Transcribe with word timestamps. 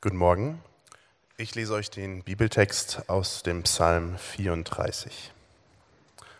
Guten 0.00 0.18
Morgen. 0.18 0.62
Ich 1.38 1.56
lese 1.56 1.74
euch 1.74 1.90
den 1.90 2.22
Bibeltext 2.22 3.08
aus 3.08 3.42
dem 3.42 3.64
Psalm 3.64 4.16
34 4.16 5.32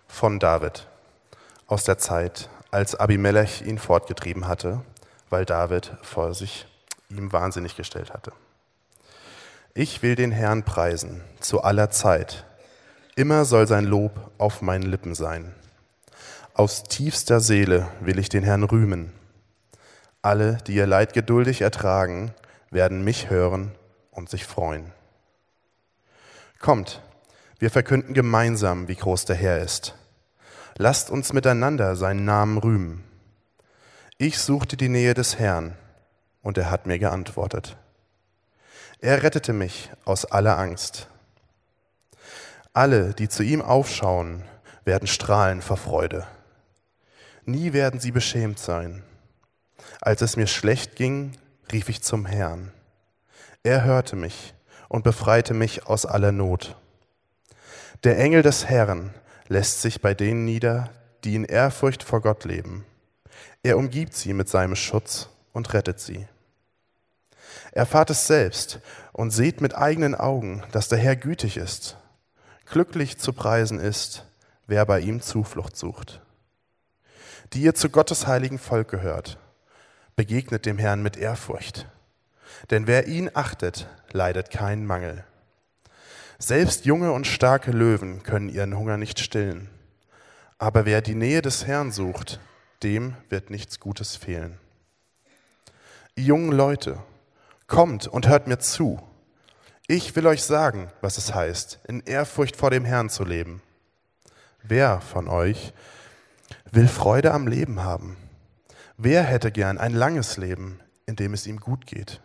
von 0.06 0.38
David 0.38 0.86
aus 1.66 1.82
der 1.82 1.98
Zeit, 1.98 2.50
als 2.70 2.94
Abimelech 2.94 3.62
ihn 3.62 3.78
fortgetrieben 3.78 4.46
hatte, 4.46 4.82
weil 5.28 5.44
David 5.44 5.90
vor 6.02 6.34
sich 6.34 6.66
ihm 7.08 7.32
wahnsinnig 7.32 7.74
gestellt 7.74 8.14
hatte. 8.14 8.30
Ich 9.74 10.02
will 10.02 10.14
den 10.14 10.30
Herrn 10.30 10.62
preisen 10.62 11.20
zu 11.40 11.60
aller 11.64 11.90
Zeit. 11.90 12.44
Immer 13.16 13.44
soll 13.44 13.66
sein 13.66 13.86
Lob 13.86 14.30
auf 14.38 14.62
meinen 14.62 14.88
Lippen 14.88 15.16
sein. 15.16 15.52
Aus 16.54 16.84
tiefster 16.84 17.40
Seele 17.40 17.88
will 17.98 18.20
ich 18.20 18.28
den 18.28 18.44
Herrn 18.44 18.62
rühmen. 18.62 19.12
Alle, 20.22 20.58
die 20.68 20.74
ihr 20.76 20.86
Leid 20.86 21.12
geduldig 21.12 21.60
ertragen, 21.62 22.32
werden 22.70 23.04
mich 23.04 23.30
hören 23.30 23.72
und 24.10 24.28
sich 24.28 24.44
freuen. 24.44 24.92
Kommt, 26.58 27.02
wir 27.58 27.70
verkünden 27.70 28.14
gemeinsam, 28.14 28.88
wie 28.88 28.96
groß 28.96 29.24
der 29.24 29.36
Herr 29.36 29.60
ist. 29.60 29.94
Lasst 30.76 31.10
uns 31.10 31.32
miteinander 31.32 31.96
seinen 31.96 32.24
Namen 32.24 32.58
rühmen. 32.58 33.04
Ich 34.16 34.38
suchte 34.38 34.76
die 34.76 34.88
Nähe 34.88 35.14
des 35.14 35.38
Herrn, 35.38 35.74
und 36.42 36.58
er 36.58 36.70
hat 36.70 36.86
mir 36.86 36.98
geantwortet. 36.98 37.76
Er 39.00 39.22
rettete 39.22 39.52
mich 39.52 39.90
aus 40.04 40.24
aller 40.24 40.58
Angst. 40.58 41.08
Alle, 42.72 43.14
die 43.14 43.28
zu 43.28 43.42
ihm 43.42 43.62
aufschauen, 43.62 44.44
werden 44.84 45.06
strahlen 45.06 45.62
vor 45.62 45.76
Freude. 45.76 46.26
Nie 47.44 47.72
werden 47.72 48.00
sie 48.00 48.10
beschämt 48.10 48.58
sein. 48.58 49.02
Als 50.00 50.22
es 50.22 50.36
mir 50.36 50.46
schlecht 50.46 50.96
ging, 50.96 51.32
rief 51.72 51.88
ich 51.88 52.02
zum 52.02 52.26
Herrn. 52.26 52.72
Er 53.62 53.84
hörte 53.84 54.16
mich 54.16 54.54
und 54.88 55.04
befreite 55.04 55.54
mich 55.54 55.86
aus 55.86 56.06
aller 56.06 56.32
Not. 56.32 56.76
Der 58.04 58.18
Engel 58.18 58.42
des 58.42 58.66
Herrn 58.66 59.14
lässt 59.48 59.82
sich 59.82 60.00
bei 60.00 60.14
denen 60.14 60.44
nieder, 60.44 60.90
die 61.24 61.34
in 61.34 61.44
Ehrfurcht 61.44 62.02
vor 62.02 62.20
Gott 62.20 62.44
leben. 62.44 62.84
Er 63.62 63.76
umgibt 63.76 64.14
sie 64.14 64.32
mit 64.32 64.48
seinem 64.48 64.76
Schutz 64.76 65.28
und 65.52 65.72
rettet 65.74 66.00
sie. 66.00 66.28
Erfahrt 67.72 68.10
es 68.10 68.26
selbst 68.26 68.80
und 69.12 69.30
seht 69.30 69.60
mit 69.60 69.76
eigenen 69.76 70.14
Augen, 70.14 70.62
dass 70.72 70.88
der 70.88 70.98
Herr 70.98 71.16
gütig 71.16 71.56
ist. 71.56 71.96
Glücklich 72.66 73.18
zu 73.18 73.32
preisen 73.32 73.80
ist, 73.80 74.24
wer 74.66 74.84
bei 74.86 75.00
ihm 75.00 75.20
Zuflucht 75.20 75.76
sucht. 75.76 76.20
Die 77.52 77.62
ihr 77.62 77.74
zu 77.74 77.88
Gottes 77.88 78.26
heiligen 78.26 78.58
Volk 78.58 78.88
gehört, 78.88 79.38
begegnet 80.18 80.66
dem 80.66 80.78
Herrn 80.78 81.00
mit 81.00 81.16
Ehrfurcht. 81.16 81.86
Denn 82.72 82.88
wer 82.88 83.06
ihn 83.06 83.30
achtet, 83.34 83.86
leidet 84.10 84.50
keinen 84.50 84.84
Mangel. 84.84 85.22
Selbst 86.40 86.86
junge 86.86 87.12
und 87.12 87.24
starke 87.24 87.70
Löwen 87.70 88.24
können 88.24 88.48
ihren 88.48 88.76
Hunger 88.76 88.96
nicht 88.96 89.20
stillen. 89.20 89.70
Aber 90.58 90.84
wer 90.86 91.02
die 91.02 91.14
Nähe 91.14 91.40
des 91.40 91.68
Herrn 91.68 91.92
sucht, 91.92 92.40
dem 92.82 93.14
wird 93.28 93.50
nichts 93.50 93.78
Gutes 93.78 94.16
fehlen. 94.16 94.58
Jungen 96.16 96.50
Leute, 96.50 96.98
kommt 97.68 98.08
und 98.08 98.26
hört 98.26 98.48
mir 98.48 98.58
zu. 98.58 99.00
Ich 99.86 100.16
will 100.16 100.26
euch 100.26 100.42
sagen, 100.42 100.90
was 101.00 101.16
es 101.16 101.32
heißt, 101.32 101.78
in 101.86 102.00
Ehrfurcht 102.00 102.56
vor 102.56 102.70
dem 102.70 102.84
Herrn 102.84 103.08
zu 103.08 103.22
leben. 103.22 103.62
Wer 104.64 105.00
von 105.00 105.28
euch 105.28 105.72
will 106.72 106.88
Freude 106.88 107.32
am 107.32 107.46
Leben 107.46 107.84
haben? 107.84 108.16
Wer 109.00 109.22
hätte 109.22 109.52
gern 109.52 109.78
ein 109.78 109.94
langes 109.94 110.38
Leben, 110.38 110.80
in 111.06 111.14
dem 111.14 111.32
es 111.32 111.46
ihm 111.46 111.60
gut 111.60 111.86
geht? 111.86 112.20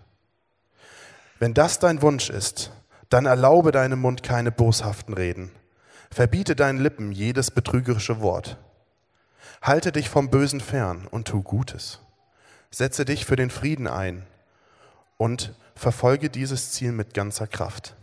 Wenn 1.37 1.53
das 1.53 1.77
dein 1.77 2.01
Wunsch 2.01 2.31
ist, 2.31 2.71
dann 3.09 3.27
erlaube 3.27 3.71
deinem 3.71 4.01
Mund 4.01 4.23
keine 4.23 4.51
boshaften 4.51 5.13
Reden. 5.13 5.51
Verbiete 6.09 6.55
deinen 6.55 6.79
Lippen 6.79 7.11
jedes 7.11 7.51
betrügerische 7.51 8.21
Wort. 8.21 8.57
Halte 9.61 9.91
dich 9.91 10.09
vom 10.09 10.31
Bösen 10.31 10.61
fern 10.61 11.05
und 11.05 11.27
tu 11.27 11.43
Gutes. 11.43 11.99
Setze 12.71 13.05
dich 13.05 13.27
für 13.27 13.35
den 13.35 13.51
Frieden 13.51 13.85
ein 13.85 14.25
und 15.17 15.53
verfolge 15.75 16.31
dieses 16.31 16.71
Ziel 16.71 16.91
mit 16.91 17.13
ganzer 17.13 17.45
Kraft. 17.45 17.95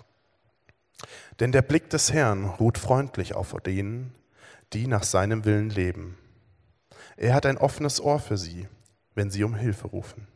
Denn 1.40 1.50
der 1.50 1.62
Blick 1.62 1.90
des 1.90 2.12
Herrn 2.12 2.44
ruht 2.44 2.78
freundlich 2.78 3.34
auf 3.34 3.52
denen, 3.66 4.14
die 4.72 4.86
nach 4.86 5.02
seinem 5.02 5.44
Willen 5.44 5.70
leben. 5.70 6.16
Er 7.20 7.34
hat 7.34 7.44
ein 7.44 7.58
offenes 7.58 8.00
Ohr 8.00 8.18
für 8.18 8.38
sie, 8.38 8.66
wenn 9.14 9.30
sie 9.30 9.44
um 9.44 9.54
Hilfe 9.54 9.88
rufen. 9.88 10.26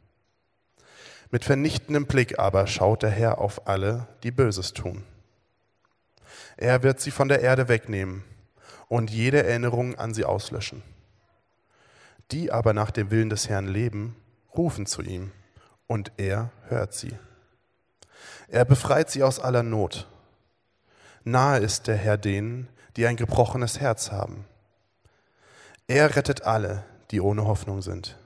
Mit 1.31 1.43
vernichtendem 1.43 2.05
Blick 2.05 2.39
aber 2.39 2.67
schaut 2.67 3.03
der 3.03 3.09
Herr 3.09 3.39
auf 3.39 3.67
alle, 3.67 4.07
die 4.23 4.31
Böses 4.31 4.75
tun. 4.75 5.03
Er 6.59 6.83
wird 6.83 7.01
sie 7.01 7.11
von 7.11 7.29
der 7.29 7.41
Erde 7.41 7.69
wegnehmen 7.69 8.23
und 8.89 9.11
jede 9.11 9.43
Erinnerung 9.45 9.95
an 9.95 10.13
sie 10.13 10.27
auslöschen. 10.27 10.83
Die 12.31 12.53
aber 12.53 12.75
nach 12.75 12.91
dem 12.91 13.11
Willen 13.11 13.31
des 13.31 13.49
Herrn 13.49 13.67
leben, 13.67 14.15
rufen 14.55 14.85
zu 14.85 15.01
ihm, 15.01 15.33
und 15.87 16.13
er 16.19 16.51
hört 16.69 16.93
sie. 16.93 17.17
Er 18.49 18.67
befreit 18.67 19.11
sie 19.11 19.23
aus 19.23 19.41
aller 19.41 19.63
Not. 19.63 20.07
Nahe 21.25 21.61
ist 21.61 21.87
der 21.87 21.97
Herr 21.97 22.19
denen, 22.19 22.69
die 22.99 23.07
ein 23.07 23.17
gebrochenes 23.17 23.81
Herz 23.81 24.13
haben 24.13 24.45
er 25.87 26.17
rettet 26.17 26.43
alle, 26.43 26.85
die 27.11 27.21
ohne 27.21 27.47
Hoffnung 27.47 27.83
sind. 27.83 28.17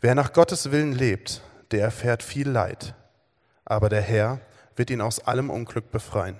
Wer 0.00 0.14
nach 0.14 0.32
Gottes 0.32 0.70
Willen 0.70 0.92
lebt, 0.92 1.42
der 1.70 1.82
erfährt 1.82 2.22
viel 2.22 2.48
Leid, 2.48 2.94
aber 3.64 3.88
der 3.88 4.02
Herr 4.02 4.40
wird 4.76 4.90
ihn 4.90 5.00
aus 5.00 5.20
allem 5.20 5.50
Unglück 5.50 5.90
befreien. 5.90 6.38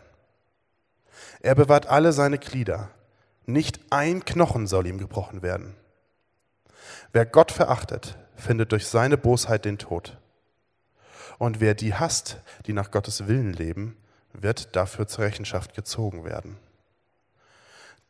Er 1.41 1.55
bewahrt 1.55 1.87
alle 1.87 2.13
seine 2.13 2.39
Glieder, 2.39 2.91
nicht 3.47 3.81
ein 3.91 4.25
Knochen 4.25 4.67
soll 4.67 4.87
ihm 4.87 4.99
gebrochen 4.99 5.43
werden. 5.43 5.75
Wer 7.13 7.27
Gott 7.27 7.53
verachtet, 7.53 8.17
findet 8.37 8.73
durch 8.73 8.87
seine 8.87 9.17
Bosheit 9.17 9.65
den 9.65 9.79
Tod. 9.79 10.19
Und 11.39 11.61
wer 11.61 11.75
die 11.75 11.95
hasst, 11.95 12.39
die 12.67 12.73
nach 12.73 12.91
Gottes 12.91 13.27
Willen 13.27 13.53
leben, 13.53 13.97
wird 14.33 14.75
dafür 14.77 15.07
zur 15.07 15.25
Rechenschaft 15.25 15.75
gezogen 15.75 16.25
werden. 16.25 16.57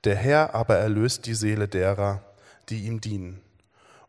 Der 0.05 0.17
Herr 0.17 0.55
aber 0.55 0.77
erlöst 0.77 1.25
die 1.25 1.35
Seele 1.35 1.67
derer, 1.67 2.21
die 2.69 2.85
ihm 2.85 3.01
dienen. 3.01 3.41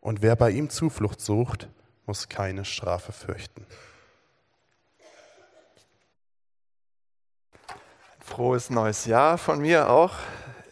Und 0.00 0.20
wer 0.20 0.36
bei 0.36 0.50
ihm 0.50 0.68
Zuflucht 0.68 1.22
sucht, 1.22 1.68
muss 2.04 2.28
keine 2.28 2.66
Strafe 2.66 3.12
fürchten. 3.12 3.66
Frohes 8.20 8.68
neues 8.68 9.06
Jahr 9.06 9.38
von 9.38 9.60
mir 9.60 9.88
auch. 9.88 10.12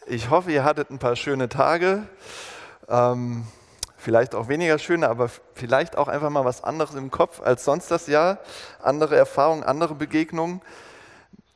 Ich 0.07 0.29
hoffe, 0.29 0.53
ihr 0.53 0.65
hattet 0.65 0.91
ein 0.91 0.99
paar 0.99 1.17
schöne 1.17 1.49
Tage. 1.49 2.03
Ähm, 2.89 3.47
vielleicht 3.97 4.35
auch 4.35 4.49
weniger 4.49 4.79
schöne, 4.79 5.09
aber 5.09 5.31
vielleicht 5.55 5.97
auch 5.97 6.09
einfach 6.09 6.29
mal 6.29 6.45
was 6.45 6.62
anderes 6.62 6.95
im 6.95 7.11
Kopf 7.11 7.41
als 7.41 7.65
sonst 7.65 7.91
das 7.91 8.09
Jahr. 8.09 8.39
Andere 8.83 9.17
Erfahrungen, 9.17 9.62
andere 9.62 9.95
Begegnungen 9.95 10.61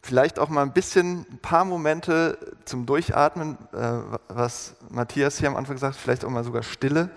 vielleicht 0.02 0.38
auch 0.38 0.48
mal 0.48 0.62
ein 0.62 0.72
bisschen, 0.72 1.26
ein 1.30 1.38
paar 1.40 1.64
Momente 1.64 2.38
zum 2.64 2.86
Durchatmen, 2.86 3.58
äh, 3.72 3.98
was 4.28 4.74
Matthias 4.88 5.38
hier 5.38 5.48
am 5.48 5.56
Anfang 5.56 5.76
gesagt 5.76 5.94
hat, 5.94 6.00
vielleicht 6.00 6.24
auch 6.24 6.30
mal 6.30 6.44
sogar 6.44 6.62
Stille. 6.62 7.10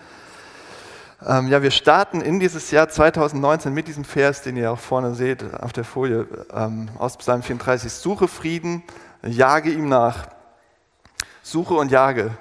Ähm, 1.26 1.48
ja, 1.48 1.62
wir 1.62 1.70
starten 1.70 2.20
in 2.20 2.40
dieses 2.40 2.70
Jahr 2.70 2.88
2019 2.88 3.72
mit 3.72 3.86
diesem 3.86 4.04
Vers, 4.04 4.42
den 4.42 4.56
ihr 4.56 4.72
auch 4.72 4.78
vorne 4.78 5.14
seht 5.14 5.54
auf 5.54 5.72
der 5.72 5.84
Folie 5.84 6.26
ähm, 6.52 6.88
aus 6.98 7.16
Psalm 7.16 7.42
34. 7.42 7.92
Suche 7.92 8.26
Frieden, 8.26 8.82
jage 9.22 9.70
ihm 9.70 9.88
nach. 9.88 10.26
Suche 11.42 11.74
und 11.74 11.90
jage. 11.90 12.32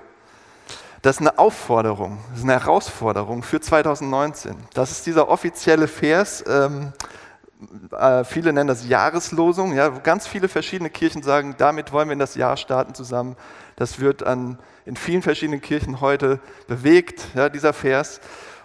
Das 1.02 1.16
ist 1.16 1.22
eine 1.22 1.40
Aufforderung, 1.40 2.20
das 2.30 2.40
ist 2.40 2.44
eine 2.44 2.54
Herausforderung 2.54 3.42
für 3.42 3.60
2019. 3.60 4.56
Das 4.76 4.92
ist 4.92 5.06
dieser 5.08 5.30
offizielle 5.30 5.88
Vers, 5.88 6.44
ähm, 6.48 6.94
äh, 7.92 8.24
viele 8.24 8.54
nennen 8.54 8.68
das 8.68 8.88
Jahreslosung, 8.88 9.74
ja, 9.74 9.96
wo 9.96 10.00
ganz 10.00 10.28
viele 10.28 10.48
verschiedene 10.48 10.90
Kirchen 10.90 11.24
sagen, 11.24 11.56
damit 11.58 11.92
wollen 11.92 12.08
wir 12.08 12.14
in 12.14 12.20
das 12.20 12.36
Jahr 12.36 12.58
starten 12.58 12.96
zusammen. 12.96 13.36
Das 13.76 14.00
wird 14.00 14.24
an, 14.24 14.60
in 14.86 14.96
vielen 14.96 15.22
verschiedenen 15.22 15.62
Kirchen 15.62 16.02
heute 16.02 16.40
bewegt, 16.68 17.28
ja, 17.36 17.50
dieser 17.50 17.74
Vers. 17.74 18.20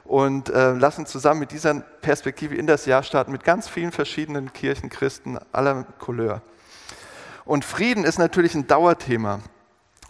Und 0.04 0.50
äh, 0.50 0.72
lassen 0.72 1.04
zusammen 1.04 1.40
mit 1.40 1.50
dieser 1.50 1.74
Perspektive 1.74 2.54
in 2.54 2.66
das 2.66 2.86
Jahr 2.86 3.02
starten, 3.02 3.32
mit 3.32 3.44
ganz 3.44 3.68
vielen 3.68 3.90
verschiedenen 3.90 4.52
Kirchen, 4.52 4.88
Christen 4.88 5.38
aller 5.52 5.84
Couleur. 5.98 6.42
Und 7.44 7.64
Frieden 7.64 8.04
ist 8.04 8.18
natürlich 8.18 8.54
ein 8.54 8.66
Dauerthema. 8.66 9.40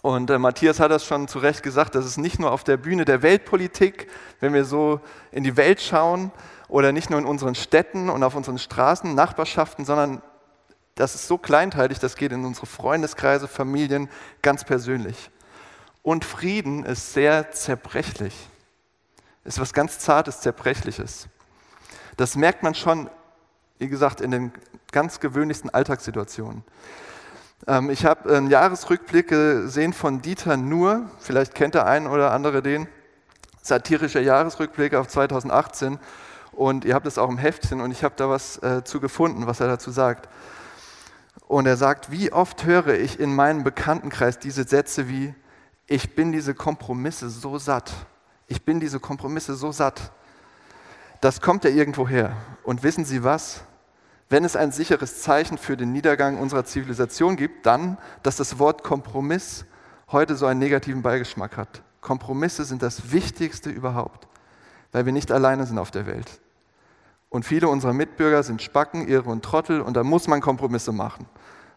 Und 0.03 0.31
äh, 0.31 0.39
Matthias 0.39 0.79
hat 0.79 0.91
das 0.91 1.05
schon 1.05 1.29
zu 1.29 1.39
Recht 1.39 1.63
gesagt, 1.63 1.95
das 1.95 2.07
ist 2.07 2.19
nicht 2.19 2.39
nur 2.39 2.53
auf 2.53 2.63
der 2.63 2.77
Bühne 2.77 3.05
der 3.05 3.23
Weltpolitik, 3.23 4.09
wenn 4.39 4.55
wir 4.55 4.65
so 4.65 5.01
in 5.33 5.43
die 5.43 5.57
Welt 5.57 5.81
schauen, 5.81 6.31
oder 6.69 6.93
nicht 6.93 7.11
nur 7.11 7.19
in 7.19 7.27
unseren 7.27 7.55
Städten 7.55 8.11
und 8.11 8.23
auf 8.23 8.35
unseren 8.35 8.59
Straßen, 8.59 9.15
Nachbarschaften, 9.15 9.85
sondern 9.85 10.23
das 10.95 11.15
ist 11.15 11.29
so 11.29 11.39
kleinteilig, 11.39 11.99
das 11.99 12.17
geht 12.17 12.33
in 12.33 12.45
unsere 12.45 12.67
Freundeskreise, 12.67 13.49
Familien, 13.49 14.09
ganz 14.43 14.65
persönlich. 14.65 15.31
Und 16.03 16.25
Frieden 16.25 16.85
ist 16.85 17.13
sehr 17.13 17.51
zerbrechlich. 17.51 18.49
Ist 19.45 19.61
was 19.61 19.73
ganz 19.73 19.99
Zartes, 19.99 20.41
Zerbrechliches. 20.41 21.29
Das 22.17 22.37
merkt 22.37 22.63
man 22.63 22.75
schon 22.75 23.11
Wie 23.79 23.89
gesagt, 23.89 24.23
in 24.23 24.31
den 24.31 24.53
ganz 24.91 25.21
gewöhnlichsten 25.21 25.69
Alltagssituationen. 25.69 26.65
Ähm, 27.67 27.91
ich 27.91 28.07
habe 28.07 28.35
einen 28.35 28.51
Jahresrückblick 28.51 29.29
gesehen 29.29 29.93
von 29.93 30.23
Dieter 30.23 30.57
Nuhr, 30.57 31.11
vielleicht 31.19 31.55
kennt 31.55 31.75
der 31.75 31.87
ein 31.87 32.07
oder 32.07 32.33
andere 32.33 32.63
den, 32.63 32.89
satirischer 33.61 34.21
Jahresrückblick 34.21 34.95
auf 34.95 35.09
2018 35.09 35.99
und 36.57 36.85
ihr 36.85 36.95
habt 36.95 37.07
es 37.07 37.19
auch 37.19 37.29
im 37.29 37.39
Heftchen 37.39 37.81
und 37.81 37.91
ich 37.91 38.03
habe 38.03 38.15
da 38.17 38.29
was 38.29 38.57
äh, 38.63 38.83
zu 38.83 39.01
gefunden, 39.01 39.47
was 39.47 39.61
er 39.61 39.69
dazu 39.69 39.91
sagt. 39.91 40.29
Und 41.49 41.67
er 41.67 41.77
sagt, 41.77 42.11
wie 42.11 42.33
oft 42.33 42.65
höre 42.65 42.95
ich 42.95 43.21
in 43.21 43.35
meinem 43.35 43.63
Bekanntenkreis 43.63 44.39
diese 44.39 44.65
Sätze 44.65 45.09
wie, 45.09 45.35
ich 45.87 46.15
bin 46.17 46.33
diese 46.33 46.55
Kompromisse 46.55 47.29
so 47.31 47.59
satt. 47.59 47.93
Ich 48.49 48.65
bin 48.65 48.81
diese 48.81 48.99
Kompromisse 48.99 49.55
so 49.55 49.71
satt. 49.71 50.13
Das 51.21 51.41
kommt 51.41 51.65
ja 51.65 51.71
irgendwo 51.71 52.09
her. 52.09 52.37
Und 52.65 52.83
wissen 52.83 53.05
Sie 53.05 53.23
was? 53.23 53.63
Wenn 54.29 54.45
es 54.45 54.57
ein 54.57 54.73
sicheres 54.73 55.23
Zeichen 55.23 55.59
für 55.59 55.77
den 55.77 55.93
Niedergang 55.93 56.39
unserer 56.39 56.65
Zivilisation 56.65 57.37
gibt, 57.37 57.67
dann, 57.67 57.97
dass 58.25 58.37
das 58.37 58.59
Wort 58.59 58.83
Kompromiss 58.83 59.67
heute 60.11 60.35
so 60.35 60.47
einen 60.47 60.59
negativen 60.59 61.03
Beigeschmack 61.03 61.57
hat. 61.57 61.83
Kompromisse 62.01 62.65
sind 62.65 62.83
das 62.83 63.13
Wichtigste 63.13 63.71
überhaupt, 63.71 64.27
weil 64.91 65.07
wir 65.07 65.13
nicht 65.13 65.31
alleine 65.31 65.67
sind 65.67 65.79
auf 65.79 65.93
der 65.93 66.07
Welt. 66.07 66.41
Und 67.37 67.43
viele 67.43 67.69
unserer 67.69 67.93
Mitbürger 67.93 68.43
sind 68.43 68.63
Spacken, 68.63 69.07
Irre 69.07 69.29
und 69.29 69.45
Trottel 69.45 69.83
und 69.83 69.95
da 69.95 70.03
muss 70.03 70.27
man 70.27 70.41
Kompromisse 70.41 70.91
machen. 70.91 71.27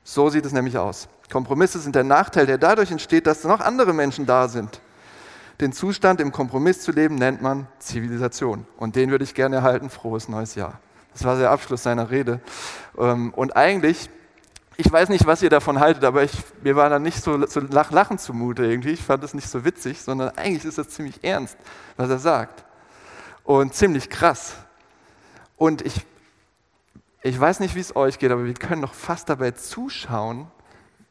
So 0.05 0.29
sieht 0.29 0.45
es 0.45 0.53
nämlich 0.53 0.77
aus. 0.77 1.09
Kompromisse 1.29 1.79
sind 1.79 1.95
der 1.95 2.05
Nachteil, 2.05 2.45
der 2.45 2.57
dadurch 2.57 2.91
entsteht, 2.91 3.27
dass 3.27 3.43
noch 3.43 3.59
andere 3.59 3.91
Menschen 3.91 4.25
da 4.25 4.47
sind. 4.47 4.79
Den 5.59 5.73
Zustand 5.73 6.21
im 6.21 6.31
Kompromiss 6.31 6.79
zu 6.79 6.93
leben 6.93 7.15
nennt 7.15 7.41
man 7.41 7.67
Zivilisation. 7.77 8.65
Und 8.77 8.95
den 8.95 9.11
würde 9.11 9.25
ich 9.25 9.33
gerne 9.33 9.57
erhalten. 9.57 9.89
Frohes 9.89 10.29
neues 10.29 10.55
Jahr. 10.55 10.79
Das 11.11 11.25
war 11.25 11.37
der 11.37 11.51
Abschluss 11.51 11.83
seiner 11.83 12.09
Rede. 12.09 12.39
Ähm, 12.97 13.33
und 13.33 13.57
eigentlich, 13.57 14.09
ich 14.77 14.89
weiß 14.89 15.09
nicht, 15.09 15.25
was 15.25 15.41
ihr 15.41 15.49
davon 15.49 15.81
haltet, 15.81 16.05
aber 16.05 16.23
ich, 16.23 16.31
mir 16.63 16.77
war 16.77 16.89
da 16.89 16.99
nicht 16.99 17.21
so, 17.21 17.45
so 17.47 17.59
Lachen 17.59 18.17
zumute 18.17 18.63
irgendwie. 18.63 18.91
Ich 18.91 19.03
fand 19.03 19.25
das 19.25 19.33
nicht 19.33 19.49
so 19.49 19.65
witzig, 19.65 20.01
sondern 20.01 20.29
eigentlich 20.37 20.63
ist 20.63 20.77
das 20.77 20.87
ziemlich 20.87 21.21
ernst, 21.21 21.57
was 21.97 22.09
er 22.09 22.19
sagt. 22.19 22.63
Und 23.43 23.73
ziemlich 23.73 24.09
krass. 24.09 24.55
Und 25.59 25.81
ich, 25.81 26.05
ich 27.21 27.37
weiß 27.37 27.59
nicht, 27.59 27.75
wie 27.75 27.81
es 27.81 27.93
euch 27.93 28.17
geht, 28.17 28.31
aber 28.31 28.45
wir 28.45 28.53
können 28.53 28.81
doch 28.81 28.93
fast 28.93 29.27
dabei 29.27 29.51
zuschauen, 29.51 30.47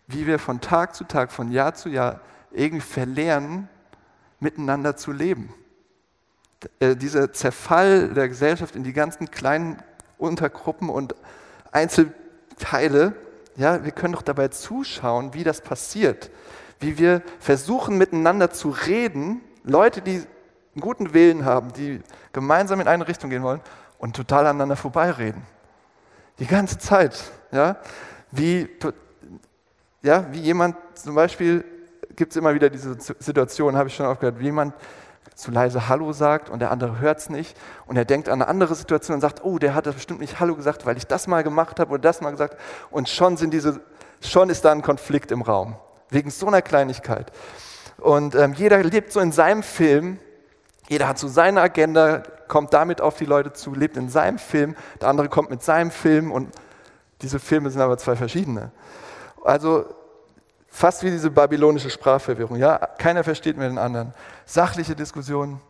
wie 0.07 0.27
wir 0.27 0.39
von 0.39 0.63
Tag 0.63 0.95
zu 0.95 1.05
Tag, 1.05 1.31
von 1.31 1.53
Jahr 1.53 1.75
zu 1.75 1.91
Jahr 1.91 2.23
irgendwie 2.51 2.81
verlernen, 2.81 3.69
miteinander 4.41 4.97
zu 4.97 5.13
leben. 5.13 5.53
Äh, 6.81 6.97
dieser 6.97 7.31
Zerfall 7.35 8.09
der 8.15 8.27
Gesellschaft 8.27 8.75
in 8.75 8.85
die 8.85 8.95
ganzen 8.95 9.31
kleinen 9.31 9.83
Untergruppen 10.17 10.89
und 10.89 11.15
Einzelteile, 11.71 13.13
ja, 13.55 13.85
wir 13.85 13.93
können 13.93 14.15
doch 14.15 14.23
dabei 14.23 14.49
zuschauen, 14.49 15.35
wie 15.35 15.45
das 15.45 15.61
passiert, 15.61 16.31
wie 16.81 16.97
wir 16.97 17.21
versuchen 17.39 17.99
miteinander 17.99 18.51
zu 18.51 18.71
reden, 18.71 19.43
Leute, 19.63 20.01
die 20.01 20.23
einen 20.75 20.81
guten 20.81 21.13
Willen 21.13 21.45
haben, 21.45 21.75
die 21.75 22.01
gemeinsam 22.33 22.81
in 22.81 22.89
eine 22.89 23.07
Richtung 23.07 23.29
gehen 23.29 23.43
wollen 23.43 23.61
und 23.99 24.17
total 24.17 24.47
aneinander 24.47 24.77
vorbeireden. 24.77 25.43
Die 26.39 26.47
ganze 26.47 26.79
Zeit, 26.79 27.19
ja, 27.51 27.77
wie, 28.31 28.69
ja, 30.03 30.27
wie 30.33 30.41
jemand 30.41 30.77
zum 30.95 31.15
Beispiel, 31.15 31.65
gibt 32.15 32.33
es 32.33 32.37
immer 32.37 32.55
wieder 32.55 32.71
diese 32.71 32.97
Situation, 32.99 33.77
habe 33.77 33.89
ich 33.89 33.95
schon 33.95 34.07
aufgehört, 34.07 34.39
wie 34.39 34.45
jemand 34.45 34.75
zu 35.35 35.51
leise 35.51 35.89
Hallo 35.89 36.13
sagt 36.13 36.51
und 36.51 36.59
der 36.59 36.71
andere 36.71 36.99
hört 36.99 37.19
es 37.19 37.31
nicht 37.31 37.57
und 37.87 37.97
er 37.97 38.05
denkt 38.05 38.29
an 38.29 38.43
eine 38.43 38.49
andere 38.49 38.75
Situation 38.75 39.15
und 39.15 39.21
sagt, 39.21 39.45
oh, 39.45 39.59
der 39.59 39.75
hat 39.75 39.87
das 39.87 39.95
bestimmt 39.95 40.21
nicht 40.21 40.41
Hallo 40.41 40.57
gesagt, 40.57 40.85
weil 40.85 40.97
ich 40.97 41.07
das 41.07 41.27
mal 41.27 41.45
gemacht 41.45 41.79
habe 41.79 41.93
oder 41.93 42.01
das 42.01 42.21
mal 42.21 42.31
gesagt 42.31 42.57
und 42.91 43.09
schon 43.09 43.37
sind 43.37 43.53
diese, 43.53 43.81
schon 44.21 44.51
ist 44.51 44.65
da 44.65 44.73
ein 44.73 44.83
Konflikt 44.83 45.31
im 45.31 45.43
Raum 45.43 45.77
wegen 46.11 46.31
so 46.31 46.47
einer 46.47 46.63
Kleinigkeit. 46.63 47.31
Und 47.99 48.35
ähm, 48.35 48.53
jeder 48.55 48.83
lebt 48.83 49.13
so 49.13 49.21
in 49.21 49.33
seinem 49.33 49.63
Film, 49.63 50.19
jeder 50.89 51.09
hat 51.09 51.19
so 51.19 51.29
seine 51.29 51.61
Agenda, 51.61 52.23
kommt 52.49 52.73
damit 52.73 53.01
auf 53.01 53.17
die 53.17 53.25
Leute 53.25 53.53
zu, 53.53 53.75
lebt 53.75 53.97
in 53.97 54.09
seinem 54.09 54.39
Film, 54.39 54.75
der 55.01 55.09
andere 55.09 55.29
kommt 55.29 55.51
mit 55.51 55.63
seinem 55.63 55.91
Film 55.91 56.33
und 56.33 56.51
diese 57.23 57.39
Filme 57.39 57.71
sind 57.71 57.81
aber 57.81 57.99
zwei 57.99 58.17
verschiedene. 58.17 58.71
Also 59.45 59.87
Fast 60.71 61.03
wie 61.03 61.11
diese 61.11 61.31
babylonische 61.31 61.91
Sprachverwirrung. 61.91 62.57
Ja? 62.57 62.77
Keiner 62.77 63.25
versteht 63.25 63.57
mehr 63.57 63.69
den 63.69 63.79
anderen. 63.79 64.15
Sachliche 64.45 64.95
Diskussionen, 64.95 65.61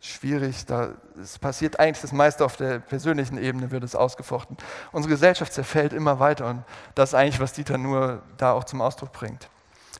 schwierig. 0.00 0.66
Da, 0.66 0.90
es 1.22 1.38
passiert 1.38 1.78
eigentlich 1.78 2.02
das 2.02 2.12
meiste 2.12 2.44
auf 2.44 2.56
der 2.56 2.80
persönlichen 2.80 3.38
Ebene, 3.38 3.70
wird 3.70 3.84
es 3.84 3.94
ausgefochten. 3.94 4.56
Unsere 4.92 5.14
Gesellschaft 5.14 5.52
zerfällt 5.52 5.92
immer 5.92 6.18
weiter 6.18 6.48
und 6.48 6.64
das 6.94 7.10
ist 7.10 7.14
eigentlich, 7.14 7.40
was 7.40 7.52
Dieter 7.52 7.78
nur 7.78 8.20
da 8.36 8.52
auch 8.52 8.64
zum 8.64 8.82
Ausdruck 8.82 9.12
bringt. 9.12 9.48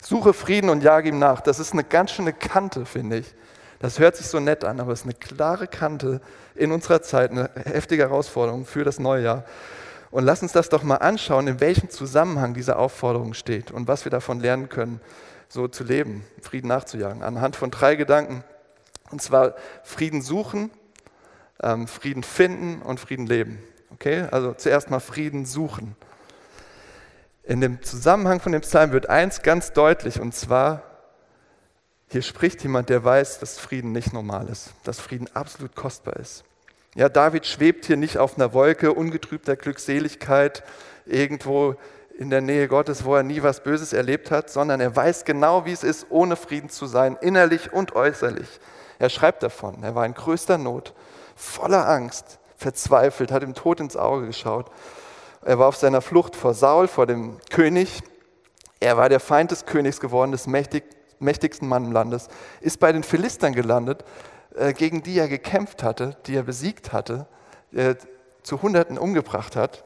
Suche 0.03 0.33
Frieden 0.33 0.71
und 0.71 0.83
jage 0.83 1.09
ihm 1.09 1.19
nach. 1.19 1.41
Das 1.41 1.59
ist 1.59 1.73
eine 1.73 1.85
ganz 1.85 2.11
schöne 2.11 2.33
Kante, 2.33 2.87
finde 2.87 3.19
ich. 3.19 3.35
Das 3.81 3.99
hört 3.99 4.15
sich 4.15 4.27
so 4.27 4.41
nett 4.41 4.62
an, 4.62 4.79
aber 4.79 4.93
es 4.93 5.00
ist 5.00 5.06
eine 5.06 5.15
klare 5.15 5.67
Kante 5.67 6.21
in 6.55 6.71
unserer 6.71 7.00
Zeit, 7.00 7.31
eine 7.31 7.50
heftige 7.65 8.03
Herausforderung 8.03 8.67
für 8.67 8.85
das 8.85 8.99
neue 8.99 9.25
Jahr. 9.25 9.44
Und 10.11 10.25
lass 10.25 10.43
uns 10.43 10.53
das 10.53 10.69
doch 10.69 10.82
mal 10.82 10.97
anschauen, 10.97 11.49
in 11.49 11.61
welchem 11.61 11.88
Zusammenhang 11.88 12.53
diese 12.53 12.77
Aufforderung 12.77 13.32
steht 13.32 13.71
und 13.71 13.88
was 13.88 14.05
wir 14.05 14.11
davon 14.11 14.38
lernen 14.41 14.69
können, 14.69 15.00
so 15.49 15.67
zu 15.67 15.82
leben, 15.82 16.27
Frieden 16.43 16.69
nachzujagen. 16.69 17.23
Anhand 17.23 17.56
von 17.56 17.71
drei 17.71 17.97
Gedanken. 17.97 18.44
Und 19.11 19.23
zwar 19.23 19.55
Frieden 19.83 20.21
suchen, 20.21 20.71
ähm, 21.62 21.88
Frieden 21.88 22.23
finden 22.23 22.83
und 22.83 23.00
Frieden 23.00 23.26
leben. 23.26 23.62
Okay? 23.93 24.26
Also 24.31 24.53
zuerst 24.53 24.91
mal 24.91 25.00
Frieden 25.00 25.47
suchen. 25.47 25.97
In 27.44 27.62
dem 27.62 27.83
Zusammenhang 27.83 28.41
von 28.41 28.53
dem 28.53 28.61
Psalm 28.61 28.93
wird 28.93 29.09
eins 29.09 29.41
ganz 29.41 29.73
deutlich, 29.73 30.21
und 30.21 30.35
zwar, 30.35 30.83
hier 32.11 32.23
spricht 32.23 32.62
jemand, 32.62 32.89
der 32.89 33.05
weiß, 33.05 33.39
dass 33.39 33.59
Frieden 33.59 33.93
nicht 33.93 34.12
normal 34.12 34.49
ist, 34.49 34.73
dass 34.83 34.99
Frieden 34.99 35.29
absolut 35.35 35.77
kostbar 35.77 36.17
ist. 36.17 36.43
Ja, 36.97 37.09
David 37.09 37.47
schwebt 37.47 37.85
hier 37.85 37.97
nicht 37.97 38.19
auf 38.19 38.37
einer 38.37 38.53
Wolke 38.53 38.93
ungetrübter 38.93 39.55
Glückseligkeit 39.55 40.65
irgendwo 41.07 41.77
in 42.19 42.29
der 42.29 42.41
Nähe 42.41 42.67
Gottes, 42.67 43.05
wo 43.05 43.15
er 43.15 43.23
nie 43.23 43.45
was 43.45 43.62
Böses 43.62 43.93
erlebt 43.93 44.33
hat, 44.33 44.51
sondern 44.51 44.81
er 44.81 44.95
weiß 44.95 45.25
genau, 45.25 45.65
wie 45.67 45.73
es 45.73 45.85
ist, 45.85 46.07
ohne 46.11 46.35
Frieden 46.35 46.69
zu 46.69 46.87
sein, 46.87 47.17
innerlich 47.21 47.73
und 47.73 47.95
äußerlich. 47.95 48.49
Er 48.99 49.09
schreibt 49.09 49.45
davon, 49.45 49.83
er 49.85 49.95
war 49.95 50.05
in 50.05 50.15
größter 50.15 50.59
Not, 50.59 50.95
voller 51.37 51.89
Angst, 51.89 52.41
verzweifelt, 52.57 53.31
hat 53.31 53.43
dem 53.43 53.55
Tod 53.55 53.79
ins 53.79 53.97
Auge 53.97 54.27
geschaut. 54.27 54.67
Er 55.43 55.61
war 55.61 55.69
auf 55.69 55.76
seiner 55.76 56.02
Flucht 56.02 56.35
vor 56.35 56.55
Saul, 56.55 56.88
vor 56.88 57.07
dem 57.07 57.38
König. 57.50 58.02
Er 58.81 58.97
war 58.97 59.09
der 59.09 59.21
Feind 59.21 59.52
des 59.52 59.64
Königs 59.64 60.00
geworden, 60.00 60.33
des 60.33 60.47
mächtig, 60.47 60.85
mächtigsten 61.21 61.69
Mann 61.69 61.85
im 61.85 61.93
Landes, 61.93 62.29
ist 62.61 62.81
bei 62.81 62.93
den 62.93 63.03
Philistern 63.03 63.53
gelandet, 63.53 64.05
äh, 64.55 64.73
gegen 64.73 65.03
die 65.03 65.19
er 65.19 65.29
gekämpft 65.29 65.83
hatte, 65.83 66.17
die 66.27 66.35
er 66.35 66.43
besiegt 66.43 66.93
hatte, 66.93 67.27
äh, 67.73 67.95
zu 68.43 68.62
Hunderten 68.62 68.99
umgebracht 68.99 69.55
hat 69.57 69.85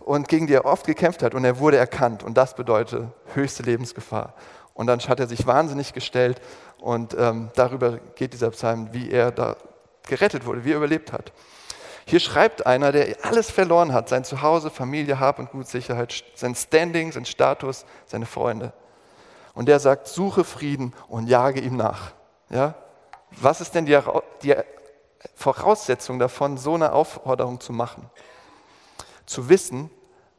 und 0.00 0.28
gegen 0.28 0.46
die 0.46 0.54
er 0.54 0.64
oft 0.64 0.86
gekämpft 0.86 1.22
hat 1.22 1.34
und 1.34 1.44
er 1.44 1.58
wurde 1.58 1.76
erkannt 1.76 2.22
und 2.22 2.36
das 2.36 2.54
bedeutet 2.54 3.08
höchste 3.34 3.62
Lebensgefahr. 3.62 4.34
Und 4.74 4.86
dann 4.86 5.00
hat 5.00 5.18
er 5.18 5.26
sich 5.26 5.46
wahnsinnig 5.46 5.94
gestellt 5.94 6.40
und 6.78 7.16
ähm, 7.18 7.50
darüber 7.54 7.98
geht 8.14 8.34
dieser 8.34 8.50
Psalm, 8.50 8.90
wie 8.92 9.10
er 9.10 9.32
da 9.32 9.56
gerettet 10.06 10.44
wurde, 10.44 10.64
wie 10.64 10.72
er 10.72 10.76
überlebt 10.76 11.12
hat. 11.12 11.32
Hier 12.04 12.20
schreibt 12.20 12.66
einer, 12.66 12.92
der 12.92 13.16
alles 13.24 13.50
verloren 13.50 13.92
hat, 13.92 14.08
sein 14.08 14.22
Zuhause, 14.22 14.70
Familie, 14.70 15.18
Hab 15.18 15.40
und 15.40 15.50
Gut, 15.50 15.66
Sicherheit, 15.66 16.22
sein 16.34 16.54
Standing, 16.54 17.10
sein 17.10 17.24
Status, 17.24 17.84
seine 18.04 18.26
Freunde. 18.26 18.72
Und 19.56 19.66
der 19.66 19.80
sagt, 19.80 20.06
suche 20.06 20.44
Frieden 20.44 20.92
und 21.08 21.28
jage 21.28 21.60
ihm 21.60 21.76
nach. 21.76 22.12
Ja? 22.50 22.74
Was 23.30 23.62
ist 23.62 23.74
denn 23.74 23.86
die, 23.86 23.98
die 24.42 24.54
Voraussetzung 25.34 26.18
davon, 26.18 26.58
so 26.58 26.74
eine 26.74 26.92
Aufforderung 26.92 27.58
zu 27.58 27.72
machen? 27.72 28.10
Zu 29.24 29.48
wissen, 29.48 29.90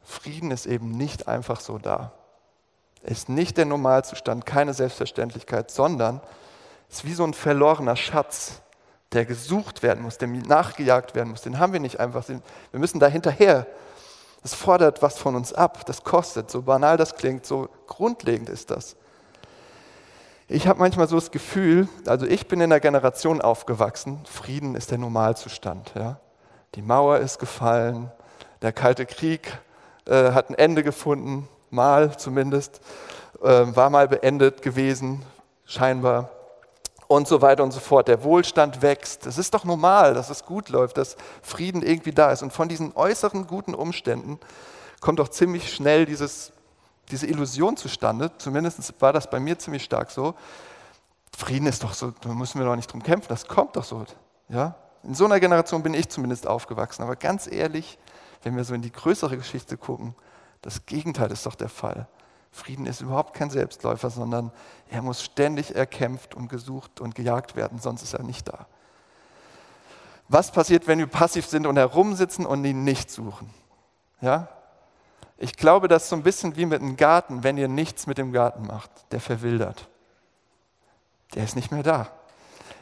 Frieden 0.04 0.52
ist 0.52 0.66
eben 0.66 0.92
nicht 0.92 1.26
einfach 1.26 1.58
so 1.58 1.78
da. 1.78 2.12
Ist 3.02 3.28
nicht 3.28 3.56
der 3.56 3.64
Normalzustand, 3.64 4.46
keine 4.46 4.72
Selbstverständlichkeit, 4.72 5.72
sondern 5.72 6.20
ist 6.88 7.04
wie 7.04 7.12
so 7.12 7.24
ein 7.24 7.34
verlorener 7.34 7.96
Schatz, 7.96 8.62
der 9.10 9.24
gesucht 9.24 9.82
werden 9.82 10.04
muss, 10.04 10.18
dem 10.18 10.38
nachgejagt 10.38 11.16
werden 11.16 11.30
muss. 11.30 11.42
Den 11.42 11.58
haben 11.58 11.72
wir 11.72 11.80
nicht 11.80 11.98
einfach. 11.98 12.28
Wir 12.28 12.40
müssen 12.78 13.00
da 13.00 13.08
hinterher. 13.08 13.66
Das 14.42 14.54
fordert 14.54 15.02
was 15.02 15.18
von 15.18 15.34
uns 15.34 15.52
ab, 15.52 15.84
das 15.86 16.04
kostet, 16.04 16.52
so 16.52 16.62
banal 16.62 16.96
das 16.96 17.16
klingt, 17.16 17.44
so 17.44 17.68
grundlegend 17.88 18.48
ist 18.48 18.70
das. 18.70 18.94
Ich 20.50 20.66
habe 20.66 20.78
manchmal 20.78 21.06
so 21.08 21.16
das 21.16 21.30
Gefühl, 21.30 21.88
also 22.06 22.24
ich 22.24 22.48
bin 22.48 22.58
in 22.60 22.72
einer 22.72 22.80
Generation 22.80 23.42
aufgewachsen, 23.42 24.20
Frieden 24.24 24.76
ist 24.76 24.90
der 24.90 24.96
Normalzustand. 24.96 25.92
Ja? 25.94 26.20
Die 26.74 26.80
Mauer 26.80 27.18
ist 27.18 27.38
gefallen, 27.38 28.10
der 28.62 28.72
Kalte 28.72 29.04
Krieg 29.04 29.58
äh, 30.06 30.32
hat 30.32 30.48
ein 30.48 30.54
Ende 30.54 30.82
gefunden, 30.82 31.46
mal 31.68 32.16
zumindest, 32.16 32.80
äh, 33.42 33.46
war 33.46 33.90
mal 33.90 34.08
beendet 34.08 34.62
gewesen, 34.62 35.22
scheinbar. 35.66 36.30
und 37.08 37.28
so 37.28 37.42
weiter 37.42 37.62
und 37.62 37.72
so 37.72 37.80
fort. 37.80 38.08
Der 38.08 38.24
Wohlstand 38.24 38.80
wächst. 38.80 39.26
Es 39.26 39.36
ist 39.36 39.52
doch 39.52 39.64
normal, 39.66 40.14
dass 40.14 40.30
es 40.30 40.46
gut 40.46 40.70
läuft, 40.70 40.96
dass 40.96 41.16
Frieden 41.42 41.82
irgendwie 41.82 42.12
da 42.12 42.32
ist. 42.32 42.42
Und 42.42 42.54
von 42.54 42.68
diesen 42.68 42.96
äußeren 42.96 43.46
guten 43.46 43.74
Umständen 43.74 44.40
kommt 45.02 45.18
doch 45.18 45.28
ziemlich 45.28 45.72
schnell 45.72 46.06
dieses, 46.06 46.52
diese 47.08 47.26
Illusion 47.26 47.76
zustande. 47.76 48.30
Zumindest 48.38 49.00
war 49.00 49.12
das 49.12 49.28
bei 49.28 49.40
mir 49.40 49.58
ziemlich 49.58 49.84
stark 49.84 50.10
so. 50.10 50.34
Frieden 51.36 51.66
ist 51.66 51.84
doch 51.84 51.94
so, 51.94 52.12
da 52.20 52.30
müssen 52.30 52.58
wir 52.58 52.66
doch 52.66 52.76
nicht 52.76 52.92
drum 52.92 53.02
kämpfen, 53.02 53.28
das 53.28 53.46
kommt 53.46 53.76
doch 53.76 53.84
so. 53.84 54.04
Ja? 54.48 54.74
In 55.02 55.14
so 55.14 55.24
einer 55.24 55.40
Generation 55.40 55.82
bin 55.82 55.94
ich 55.94 56.08
zumindest 56.08 56.46
aufgewachsen. 56.46 57.02
Aber 57.02 57.16
ganz 57.16 57.50
ehrlich, 57.50 57.98
wenn 58.42 58.56
wir 58.56 58.64
so 58.64 58.74
in 58.74 58.82
die 58.82 58.92
größere 58.92 59.36
Geschichte 59.36 59.76
gucken, 59.76 60.14
das 60.62 60.86
Gegenteil 60.86 61.30
ist 61.30 61.46
doch 61.46 61.54
der 61.54 61.68
Fall. 61.68 62.08
Frieden 62.50 62.86
ist 62.86 63.00
überhaupt 63.00 63.34
kein 63.34 63.50
Selbstläufer, 63.50 64.10
sondern 64.10 64.50
er 64.90 65.02
muss 65.02 65.22
ständig 65.22 65.76
erkämpft 65.76 66.34
und 66.34 66.48
gesucht 66.48 67.00
und 67.00 67.14
gejagt 67.14 67.56
werden, 67.56 67.78
sonst 67.78 68.02
ist 68.02 68.14
er 68.14 68.22
nicht 68.22 68.48
da. 68.48 68.66
Was 70.28 70.50
passiert, 70.50 70.86
wenn 70.86 70.98
wir 70.98 71.06
passiv 71.06 71.46
sind 71.46 71.66
und 71.66 71.76
herumsitzen 71.76 72.44
und 72.44 72.64
ihn 72.64 72.84
nicht 72.84 73.10
suchen? 73.10 73.50
Ja? 74.20 74.48
Ich 75.38 75.56
glaube, 75.56 75.86
das 75.86 76.04
ist 76.04 76.08
so 76.10 76.16
ein 76.16 76.24
bisschen 76.24 76.56
wie 76.56 76.66
mit 76.66 76.82
einem 76.82 76.96
Garten, 76.96 77.44
wenn 77.44 77.56
ihr 77.56 77.68
nichts 77.68 78.06
mit 78.08 78.18
dem 78.18 78.32
Garten 78.32 78.66
macht, 78.66 78.90
der 79.12 79.20
verwildert. 79.20 79.88
Der 81.34 81.44
ist 81.44 81.54
nicht 81.54 81.70
mehr 81.70 81.84
da. 81.84 82.08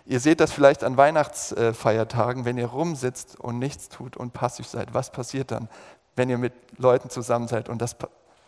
Ihr 0.06 0.20
seht 0.20 0.40
das 0.40 0.52
vielleicht 0.52 0.82
an 0.82 0.96
Weihnachtsfeiertagen, 0.96 2.44
wenn 2.44 2.56
ihr 2.56 2.68
rumsitzt 2.68 3.38
und 3.38 3.58
nichts 3.58 3.88
tut 3.88 4.16
und 4.16 4.32
passiv 4.32 4.66
seid. 4.66 4.94
Was 4.94 5.10
passiert 5.10 5.50
dann, 5.50 5.68
wenn 6.14 6.30
ihr 6.30 6.38
mit 6.38 6.54
Leuten 6.78 7.10
zusammen 7.10 7.48
seid 7.48 7.68
und 7.68 7.82
das 7.82 7.96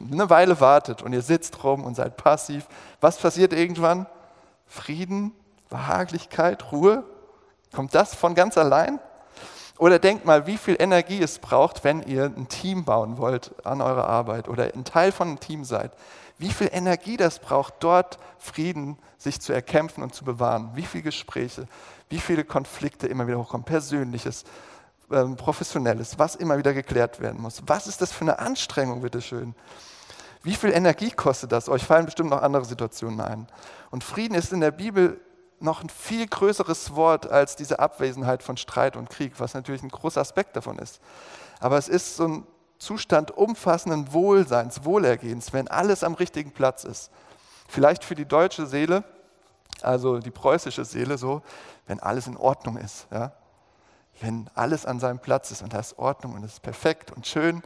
eine 0.00 0.30
Weile 0.30 0.60
wartet 0.60 1.02
und 1.02 1.12
ihr 1.12 1.22
sitzt 1.22 1.62
rum 1.62 1.84
und 1.84 1.94
seid 1.94 2.16
passiv? 2.16 2.66
Was 3.00 3.18
passiert 3.18 3.52
irgendwann? 3.52 4.06
Frieden, 4.66 5.32
Behaglichkeit, 5.68 6.72
Ruhe? 6.72 7.04
Kommt 7.74 7.94
das 7.94 8.14
von 8.14 8.34
ganz 8.34 8.56
allein? 8.56 9.00
Oder 9.78 10.00
denkt 10.00 10.24
mal, 10.24 10.46
wie 10.46 10.58
viel 10.58 10.76
Energie 10.78 11.22
es 11.22 11.38
braucht, 11.38 11.84
wenn 11.84 12.02
ihr 12.02 12.24
ein 12.24 12.48
Team 12.48 12.84
bauen 12.84 13.16
wollt 13.16 13.54
an 13.64 13.80
eurer 13.80 14.08
Arbeit 14.08 14.48
oder 14.48 14.74
ein 14.74 14.84
Teil 14.84 15.12
von 15.12 15.28
einem 15.28 15.40
Team 15.40 15.64
seid. 15.64 15.92
Wie 16.36 16.50
viel 16.50 16.68
Energie 16.72 17.16
das 17.16 17.38
braucht, 17.38 17.74
dort 17.80 18.18
Frieden 18.38 18.98
sich 19.18 19.40
zu 19.40 19.52
erkämpfen 19.52 20.02
und 20.02 20.14
zu 20.14 20.24
bewahren. 20.24 20.70
Wie 20.74 20.82
viele 20.82 21.04
Gespräche, 21.04 21.66
wie 22.08 22.18
viele 22.18 22.44
Konflikte 22.44 23.06
immer 23.06 23.26
wieder 23.26 23.38
hochkommen, 23.38 23.64
persönliches, 23.64 24.44
ähm, 25.12 25.36
professionelles, 25.36 26.18
was 26.18 26.34
immer 26.34 26.58
wieder 26.58 26.74
geklärt 26.74 27.20
werden 27.20 27.40
muss. 27.40 27.62
Was 27.66 27.86
ist 27.86 28.02
das 28.02 28.12
für 28.12 28.22
eine 28.22 28.38
Anstrengung, 28.40 29.00
bitteschön? 29.00 29.54
Wie 30.42 30.54
viel 30.54 30.70
Energie 30.70 31.10
kostet 31.10 31.52
das? 31.52 31.68
Euch 31.68 31.84
fallen 31.84 32.04
bestimmt 32.04 32.30
noch 32.30 32.42
andere 32.42 32.64
Situationen 32.64 33.20
ein. 33.20 33.48
Und 33.90 34.04
Frieden 34.04 34.34
ist 34.34 34.52
in 34.52 34.60
der 34.60 34.70
Bibel 34.70 35.20
noch 35.60 35.82
ein 35.82 35.88
viel 35.88 36.26
größeres 36.26 36.94
Wort 36.94 37.30
als 37.30 37.56
diese 37.56 37.78
Abwesenheit 37.78 38.42
von 38.42 38.56
Streit 38.56 38.96
und 38.96 39.10
Krieg, 39.10 39.34
was 39.38 39.54
natürlich 39.54 39.82
ein 39.82 39.88
großer 39.88 40.20
Aspekt 40.20 40.56
davon 40.56 40.78
ist. 40.78 41.00
Aber 41.60 41.78
es 41.78 41.88
ist 41.88 42.16
so 42.16 42.28
ein 42.28 42.46
Zustand 42.78 43.32
umfassenden 43.32 44.12
Wohlseins, 44.12 44.84
Wohlergehens, 44.84 45.52
wenn 45.52 45.68
alles 45.68 46.04
am 46.04 46.14
richtigen 46.14 46.52
Platz 46.52 46.84
ist. 46.84 47.10
Vielleicht 47.66 48.04
für 48.04 48.14
die 48.14 48.24
deutsche 48.24 48.66
Seele, 48.66 49.02
also 49.82 50.18
die 50.18 50.30
preußische 50.30 50.84
Seele 50.84 51.18
so, 51.18 51.42
wenn 51.86 52.00
alles 52.00 52.26
in 52.26 52.36
Ordnung 52.36 52.76
ist. 52.76 53.08
Ja? 53.10 53.32
Wenn 54.20 54.48
alles 54.54 54.86
an 54.86 55.00
seinem 55.00 55.18
Platz 55.18 55.50
ist 55.50 55.62
und 55.62 55.72
da 55.72 55.80
ist 55.80 55.98
Ordnung 55.98 56.34
und 56.34 56.44
es 56.44 56.54
ist 56.54 56.62
perfekt 56.62 57.12
und 57.12 57.26
schön 57.26 57.62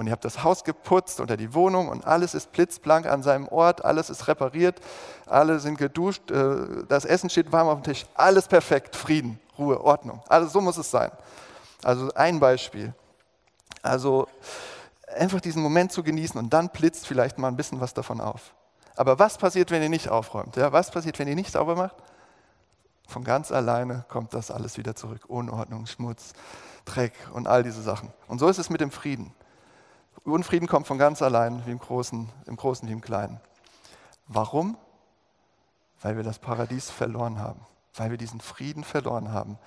und 0.00 0.06
ihr 0.06 0.12
habt 0.12 0.24
das 0.24 0.42
Haus 0.42 0.64
geputzt 0.64 1.20
oder 1.20 1.36
die 1.36 1.52
Wohnung 1.52 1.88
und 1.90 2.06
alles 2.06 2.32
ist 2.32 2.52
blitzblank 2.52 3.04
an 3.04 3.22
seinem 3.22 3.46
Ort, 3.48 3.84
alles 3.84 4.08
ist 4.08 4.28
repariert, 4.28 4.80
alle 5.26 5.60
sind 5.60 5.76
geduscht, 5.76 6.30
äh, 6.30 6.86
das 6.88 7.04
Essen 7.04 7.28
steht 7.28 7.52
warm 7.52 7.68
auf 7.68 7.82
dem 7.82 7.84
Tisch, 7.84 8.06
alles 8.14 8.48
perfekt, 8.48 8.96
Frieden, 8.96 9.38
Ruhe, 9.58 9.78
Ordnung. 9.78 10.22
Also 10.26 10.48
so 10.48 10.62
muss 10.62 10.78
es 10.78 10.90
sein. 10.90 11.10
Also 11.84 12.10
ein 12.14 12.40
Beispiel. 12.40 12.94
Also 13.82 14.26
einfach 15.14 15.42
diesen 15.42 15.62
Moment 15.62 15.92
zu 15.92 16.02
genießen 16.02 16.40
und 16.40 16.48
dann 16.48 16.70
blitzt 16.70 17.06
vielleicht 17.06 17.36
mal 17.36 17.48
ein 17.48 17.56
bisschen 17.56 17.82
was 17.82 17.92
davon 17.92 18.22
auf. 18.22 18.54
Aber 18.96 19.18
was 19.18 19.36
passiert, 19.36 19.70
wenn 19.70 19.82
ihr 19.82 19.90
nicht 19.90 20.08
aufräumt? 20.08 20.56
Ja, 20.56 20.72
was 20.72 20.90
passiert, 20.90 21.18
wenn 21.18 21.28
ihr 21.28 21.34
nicht 21.34 21.52
sauber 21.52 21.76
macht? 21.76 21.96
Von 23.06 23.22
ganz 23.22 23.52
alleine 23.52 24.06
kommt 24.08 24.32
das 24.32 24.50
alles 24.50 24.78
wieder 24.78 24.96
zurück. 24.96 25.26
Unordnung, 25.28 25.84
Schmutz, 25.84 26.32
Dreck 26.86 27.12
und 27.34 27.46
all 27.46 27.62
diese 27.62 27.82
Sachen. 27.82 28.10
Und 28.28 28.38
so 28.38 28.48
ist 28.48 28.56
es 28.56 28.70
mit 28.70 28.80
dem 28.80 28.90
Frieden. 28.90 29.34
Unfrieden 30.24 30.68
kommt 30.68 30.86
von 30.86 30.98
ganz 30.98 31.22
allein, 31.22 31.64
wie 31.66 31.70
im 31.70 31.78
Großen, 31.78 32.28
im 32.46 32.56
Großen 32.56 32.88
wie 32.88 32.92
im 32.92 33.00
Kleinen. 33.00 33.40
Warum? 34.26 34.76
Weil 36.02 36.16
wir 36.16 36.22
das 36.22 36.38
Paradies 36.38 36.90
verloren 36.90 37.38
haben. 37.38 37.60
Weil 37.94 38.10
wir 38.10 38.18
diesen 38.18 38.40
Frieden 38.40 38.84
verloren 38.84 39.32
haben, 39.32 39.58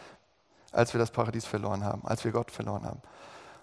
als 0.72 0.93
wir 0.93 1.00
das 1.00 1.12
Paradies 1.12 1.45
verloren 1.45 1.83
haben, 1.83 2.01
als 2.05 2.24
wir 2.24 2.31
Gott 2.31 2.51
verloren 2.51 2.86
haben. 2.86 3.01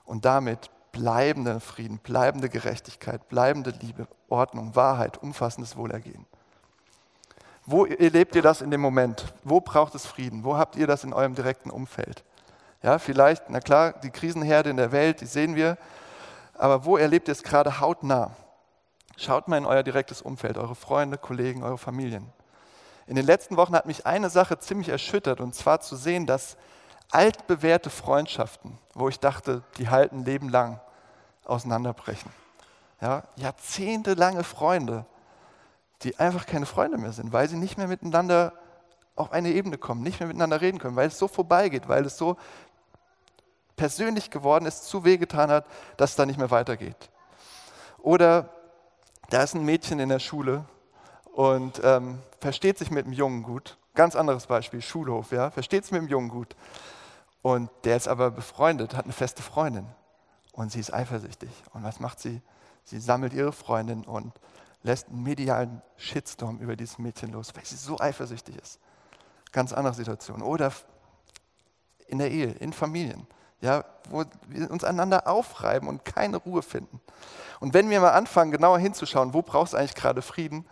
Und 0.04 0.24
damit 0.24 0.70
bleibender 0.92 1.60
Frieden, 1.60 1.98
bleibende 1.98 2.48
Gerechtigkeit, 2.48 3.28
bleibende 3.28 3.70
Liebe, 3.70 4.06
Ordnung, 4.28 4.74
Wahrheit, 4.74 5.18
umfassendes 5.22 5.76
Wohlergehen. 5.76 6.26
Wo 7.66 7.86
erlebt 7.86 8.34
ihr 8.34 8.42
das 8.42 8.62
in 8.62 8.70
dem 8.70 8.80
Moment? 8.80 9.32
Wo 9.44 9.60
braucht 9.60 9.94
es 9.94 10.06
Frieden? 10.06 10.44
Wo 10.44 10.56
habt 10.56 10.76
ihr 10.76 10.86
das 10.86 11.04
in 11.04 11.12
eurem 11.12 11.34
direkten 11.34 11.70
Umfeld? 11.70 12.24
Ja, 12.82 12.98
vielleicht, 12.98 13.50
na 13.50 13.60
klar, 13.60 13.92
die 13.92 14.10
Krisenherde 14.10 14.70
in 14.70 14.76
der 14.76 14.92
Welt, 14.92 15.20
die 15.20 15.26
sehen 15.26 15.54
wir, 15.54 15.76
aber 16.60 16.84
wo 16.84 16.96
erlebt 16.96 17.28
ihr 17.28 17.32
es 17.32 17.42
gerade 17.42 17.80
hautnah? 17.80 18.32
Schaut 19.16 19.48
mal 19.48 19.56
in 19.56 19.64
euer 19.64 19.82
direktes 19.82 20.20
Umfeld, 20.20 20.58
eure 20.58 20.74
Freunde, 20.74 21.16
Kollegen, 21.16 21.62
eure 21.62 21.78
Familien. 21.78 22.32
In 23.06 23.16
den 23.16 23.24
letzten 23.24 23.56
Wochen 23.56 23.74
hat 23.74 23.86
mich 23.86 24.06
eine 24.06 24.30
Sache 24.30 24.58
ziemlich 24.58 24.90
erschüttert, 24.90 25.40
und 25.40 25.54
zwar 25.54 25.80
zu 25.80 25.96
sehen, 25.96 26.26
dass 26.26 26.56
altbewährte 27.10 27.90
Freundschaften, 27.90 28.78
wo 28.94 29.08
ich 29.08 29.18
dachte, 29.18 29.62
die 29.78 29.88
halten 29.88 30.24
Leben 30.24 30.48
lang, 30.48 30.80
auseinanderbrechen. 31.44 32.30
Ja, 33.00 33.24
jahrzehntelange 33.36 34.44
Freunde, 34.44 35.06
die 36.02 36.18
einfach 36.18 36.46
keine 36.46 36.66
Freunde 36.66 36.98
mehr 36.98 37.12
sind, 37.12 37.32
weil 37.32 37.48
sie 37.48 37.56
nicht 37.56 37.78
mehr 37.78 37.88
miteinander 37.88 38.52
auf 39.16 39.32
eine 39.32 39.50
Ebene 39.50 39.78
kommen, 39.78 40.02
nicht 40.02 40.20
mehr 40.20 40.26
miteinander 40.26 40.60
reden 40.60 40.78
können, 40.78 40.96
weil 40.96 41.08
es 41.08 41.18
so 41.18 41.26
vorbeigeht, 41.26 41.88
weil 41.88 42.04
es 42.04 42.16
so 42.16 42.36
persönlich 43.80 44.28
geworden 44.28 44.66
ist, 44.66 44.84
zu 44.84 45.04
wehgetan 45.04 45.50
hat, 45.50 45.64
dass 45.96 46.10
es 46.10 46.16
da 46.16 46.26
nicht 46.26 46.38
mehr 46.38 46.50
weitergeht. 46.50 47.08
Oder 47.96 48.50
da 49.30 49.42
ist 49.42 49.54
ein 49.54 49.64
Mädchen 49.64 50.00
in 50.00 50.10
der 50.10 50.18
Schule 50.18 50.66
und 51.32 51.80
ähm, 51.82 52.18
versteht 52.40 52.76
sich 52.76 52.90
mit 52.90 53.06
einem 53.06 53.14
Jungen 53.14 53.42
gut. 53.42 53.78
Ganz 53.94 54.16
anderes 54.16 54.46
Beispiel, 54.46 54.82
Schulhof, 54.82 55.32
ja, 55.32 55.50
versteht 55.50 55.84
sich 55.84 55.92
mit 55.92 56.02
einem 56.02 56.10
Jungen 56.10 56.28
gut. 56.28 56.56
Und 57.40 57.70
der 57.84 57.96
ist 57.96 58.06
aber 58.06 58.30
befreundet, 58.30 58.94
hat 58.94 59.04
eine 59.04 59.14
feste 59.14 59.42
Freundin. 59.42 59.86
Und 60.52 60.70
sie 60.70 60.80
ist 60.80 60.92
eifersüchtig. 60.92 61.48
Und 61.72 61.82
was 61.82 62.00
macht 62.00 62.20
sie? 62.20 62.42
Sie 62.84 63.00
sammelt 63.00 63.32
ihre 63.32 63.52
Freundin 63.52 64.04
und 64.04 64.34
lässt 64.82 65.08
einen 65.08 65.22
medialen 65.22 65.80
Shitstorm 65.96 66.58
über 66.58 66.76
dieses 66.76 66.98
Mädchen 66.98 67.32
los, 67.32 67.56
weil 67.56 67.64
sie 67.64 67.76
so 67.76 67.98
eifersüchtig 67.98 68.56
ist. 68.58 68.78
Ganz 69.52 69.72
andere 69.72 69.94
Situation. 69.94 70.42
Oder 70.42 70.70
in 72.08 72.18
der 72.18 72.30
Ehe, 72.30 72.50
in 72.50 72.74
Familien 72.74 73.26
ja, 73.60 73.84
wo 74.08 74.24
wir 74.48 74.70
uns 74.70 74.84
einander 74.84 75.26
aufreiben 75.26 75.88
und 75.88 76.04
keine 76.04 76.38
Ruhe 76.38 76.62
finden. 76.62 77.00
Und 77.60 77.74
wenn 77.74 77.90
wir 77.90 78.00
mal 78.00 78.12
anfangen, 78.12 78.50
genauer 78.50 78.78
hinzuschauen, 78.78 79.34
wo 79.34 79.42
brauchst 79.42 79.74
du 79.74 79.76
eigentlich 79.76 79.94
gerade 79.94 80.22
Frieden, 80.22 80.64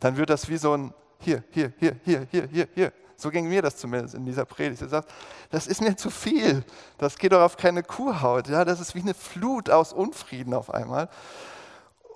dann 0.00 0.16
wird 0.16 0.30
das 0.30 0.48
wie 0.48 0.56
so 0.56 0.76
ein 0.76 0.94
hier, 1.18 1.42
hier, 1.50 1.72
hier, 1.78 1.96
hier, 2.04 2.26
hier, 2.30 2.48
hier, 2.50 2.68
hier. 2.74 2.92
So 3.16 3.30
ging 3.30 3.48
mir 3.48 3.62
das 3.62 3.76
zumindest 3.76 4.14
in 4.14 4.26
dieser 4.26 4.44
Predigt. 4.44 4.82
Er 4.82 4.88
sagt, 4.88 5.10
das 5.50 5.66
ist 5.66 5.80
mir 5.80 5.96
zu 5.96 6.10
viel. 6.10 6.64
Das 6.98 7.16
geht 7.16 7.32
doch 7.32 7.40
auf 7.40 7.56
keine 7.56 7.82
Kuhhaut. 7.82 8.48
Ja, 8.48 8.64
das 8.64 8.78
ist 8.78 8.94
wie 8.94 9.00
eine 9.00 9.14
Flut 9.14 9.70
aus 9.70 9.92
Unfrieden 9.92 10.52
auf 10.52 10.72
einmal. 10.72 11.08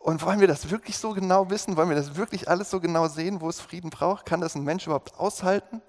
Und 0.03 0.23
wollen 0.23 0.41
wir 0.41 0.49
das 0.49 0.71
wirklich 0.71 0.99
so 0.99 1.13
genau 1.13 1.49
wissen? 1.51 1.77
Wollen 1.77 1.89
wir 1.89 1.97
das 1.97 2.17
wirklich 2.17 2.49
alles 2.49 2.71
so 2.71 2.81
genau 2.81 3.09
sehen, 3.09 3.41
wo 3.41 3.49
es 3.49 3.61
Frieden 3.61 3.91
braucht? 3.91 4.27
Kann 4.27 4.41
das 4.41 4.55
ein 4.55 4.65
Mensch 4.65 4.87
überhaupt 4.87 5.19
aushalten? 5.19 5.83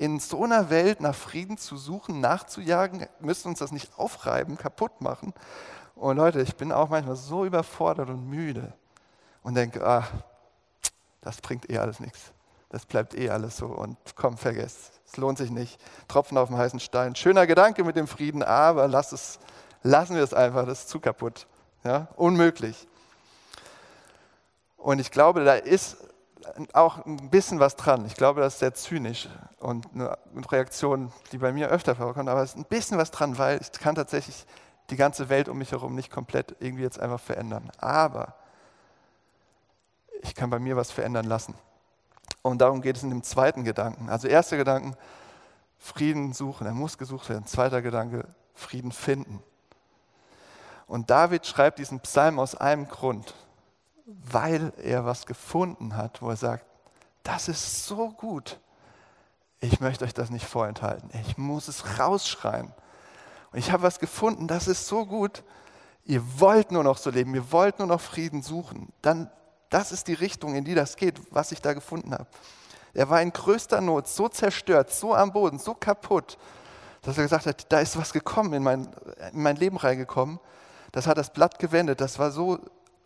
In 0.00 0.18
so 0.18 0.44
einer 0.44 0.70
Welt 0.70 1.02
nach 1.02 1.14
Frieden 1.14 1.58
zu 1.58 1.76
suchen, 1.76 2.20
nachzujagen, 2.20 3.06
müsste 3.20 3.48
uns 3.48 3.58
das 3.58 3.70
nicht 3.70 3.98
aufreiben, 3.98 4.56
kaputt 4.56 5.02
machen. 5.02 5.34
Und 5.94 6.16
Leute, 6.16 6.40
ich 6.40 6.56
bin 6.56 6.72
auch 6.72 6.88
manchmal 6.88 7.16
so 7.16 7.44
überfordert 7.44 8.08
und 8.08 8.26
müde 8.26 8.72
und 9.42 9.56
denke, 9.56 9.86
ach, 9.86 10.10
das 11.20 11.42
bringt 11.42 11.68
eh 11.68 11.76
alles 11.76 12.00
nichts. 12.00 12.32
Das 12.70 12.86
bleibt 12.86 13.14
eh 13.14 13.28
alles 13.28 13.58
so 13.58 13.66
und 13.66 13.98
komm, 14.16 14.38
vergesst. 14.38 15.02
Es 15.04 15.18
lohnt 15.18 15.36
sich 15.36 15.50
nicht. 15.50 15.78
Tropfen 16.08 16.38
auf 16.38 16.48
dem 16.48 16.56
heißen 16.56 16.80
Stein. 16.80 17.14
Schöner 17.14 17.46
Gedanke 17.46 17.84
mit 17.84 17.96
dem 17.96 18.06
Frieden, 18.06 18.42
aber 18.42 18.88
lass 18.88 19.12
es, 19.12 19.38
lassen 19.82 20.16
wir 20.16 20.22
es 20.22 20.32
einfach, 20.32 20.64
das 20.64 20.80
ist 20.80 20.88
zu 20.88 20.98
kaputt. 20.98 21.46
Ja? 21.84 22.08
Unmöglich. 22.16 22.88
Und 24.78 24.98
ich 24.98 25.10
glaube, 25.10 25.44
da 25.44 25.56
ist 25.56 25.98
auch 26.72 27.04
ein 27.06 27.30
bisschen 27.30 27.60
was 27.60 27.76
dran. 27.76 28.04
Ich 28.06 28.14
glaube, 28.14 28.40
das 28.40 28.54
ist 28.54 28.58
sehr 28.60 28.74
zynisch 28.74 29.28
und 29.58 29.86
eine 29.94 30.16
Reaktion, 30.50 31.12
die 31.32 31.38
bei 31.38 31.52
mir 31.52 31.68
öfter 31.68 31.94
vorkommt, 31.96 32.28
aber 32.28 32.42
es 32.42 32.50
ist 32.50 32.56
ein 32.56 32.64
bisschen 32.64 32.98
was 32.98 33.10
dran, 33.10 33.38
weil 33.38 33.60
ich 33.60 33.72
kann 33.72 33.94
tatsächlich 33.94 34.46
die 34.90 34.96
ganze 34.96 35.28
Welt 35.28 35.48
um 35.48 35.58
mich 35.58 35.72
herum 35.72 35.94
nicht 35.94 36.10
komplett 36.10 36.56
irgendwie 36.58 36.82
jetzt 36.82 37.00
einfach 37.00 37.20
verändern. 37.20 37.70
Aber 37.78 38.34
ich 40.22 40.34
kann 40.34 40.50
bei 40.50 40.58
mir 40.58 40.76
was 40.76 40.90
verändern 40.90 41.26
lassen. 41.26 41.54
Und 42.42 42.60
darum 42.60 42.82
geht 42.82 42.96
es 42.96 43.02
in 43.02 43.10
dem 43.10 43.22
zweiten 43.22 43.64
Gedanken. 43.64 44.08
Also 44.08 44.28
erster 44.28 44.56
Gedanken, 44.56 44.96
Frieden 45.78 46.32
suchen, 46.32 46.66
er 46.66 46.74
muss 46.74 46.98
gesucht 46.98 47.28
werden. 47.28 47.46
Zweiter 47.46 47.82
Gedanke, 47.82 48.26
Frieden 48.54 48.92
finden. 48.92 49.42
Und 50.86 51.10
David 51.10 51.46
schreibt 51.46 51.78
diesen 51.78 52.00
Psalm 52.00 52.38
aus 52.38 52.54
einem 52.54 52.88
Grund, 52.88 53.34
weil 54.30 54.72
er 54.82 55.04
was 55.04 55.26
gefunden 55.26 55.96
hat, 55.96 56.22
wo 56.22 56.30
er 56.30 56.36
sagt, 56.36 56.64
das 57.22 57.48
ist 57.48 57.86
so 57.86 58.10
gut. 58.10 58.58
Ich 59.60 59.80
möchte 59.80 60.04
euch 60.04 60.14
das 60.14 60.30
nicht 60.30 60.46
vorenthalten. 60.46 61.10
Ich 61.20 61.36
muss 61.36 61.68
es 61.68 61.98
rausschreien. 61.98 62.72
Und 63.52 63.58
ich 63.58 63.72
habe 63.72 63.82
was 63.82 63.98
gefunden, 63.98 64.46
das 64.46 64.68
ist 64.68 64.86
so 64.86 65.04
gut. 65.04 65.44
Ihr 66.04 66.22
wollt 66.40 66.72
nur 66.72 66.82
noch 66.82 66.96
so 66.96 67.10
leben, 67.10 67.34
ihr 67.34 67.52
wollt 67.52 67.78
nur 67.78 67.88
noch 67.88 68.00
Frieden 68.00 68.42
suchen. 68.42 68.88
Dann, 69.02 69.30
das 69.68 69.92
ist 69.92 70.08
die 70.08 70.14
Richtung, 70.14 70.54
in 70.54 70.64
die 70.64 70.74
das 70.74 70.96
geht, 70.96 71.20
was 71.30 71.52
ich 71.52 71.60
da 71.60 71.74
gefunden 71.74 72.12
habe. 72.12 72.26
Er 72.94 73.08
war 73.10 73.20
in 73.22 73.32
größter 73.32 73.80
Not, 73.80 74.08
so 74.08 74.28
zerstört, 74.28 74.90
so 74.90 75.14
am 75.14 75.32
Boden, 75.32 75.58
so 75.58 75.74
kaputt, 75.74 76.38
dass 77.02 77.16
er 77.16 77.24
gesagt 77.24 77.46
hat, 77.46 77.70
da 77.70 77.80
ist 77.80 77.96
was 77.96 78.12
gekommen, 78.12 78.52
in 78.54 78.62
mein, 78.62 78.88
in 79.32 79.42
mein 79.42 79.56
Leben 79.56 79.76
reingekommen. 79.76 80.40
Das 80.92 81.06
hat 81.06 81.18
das 81.18 81.32
Blatt 81.32 81.58
gewendet, 81.58 82.00
das 82.00 82.18
war 82.18 82.30
so 82.30 82.58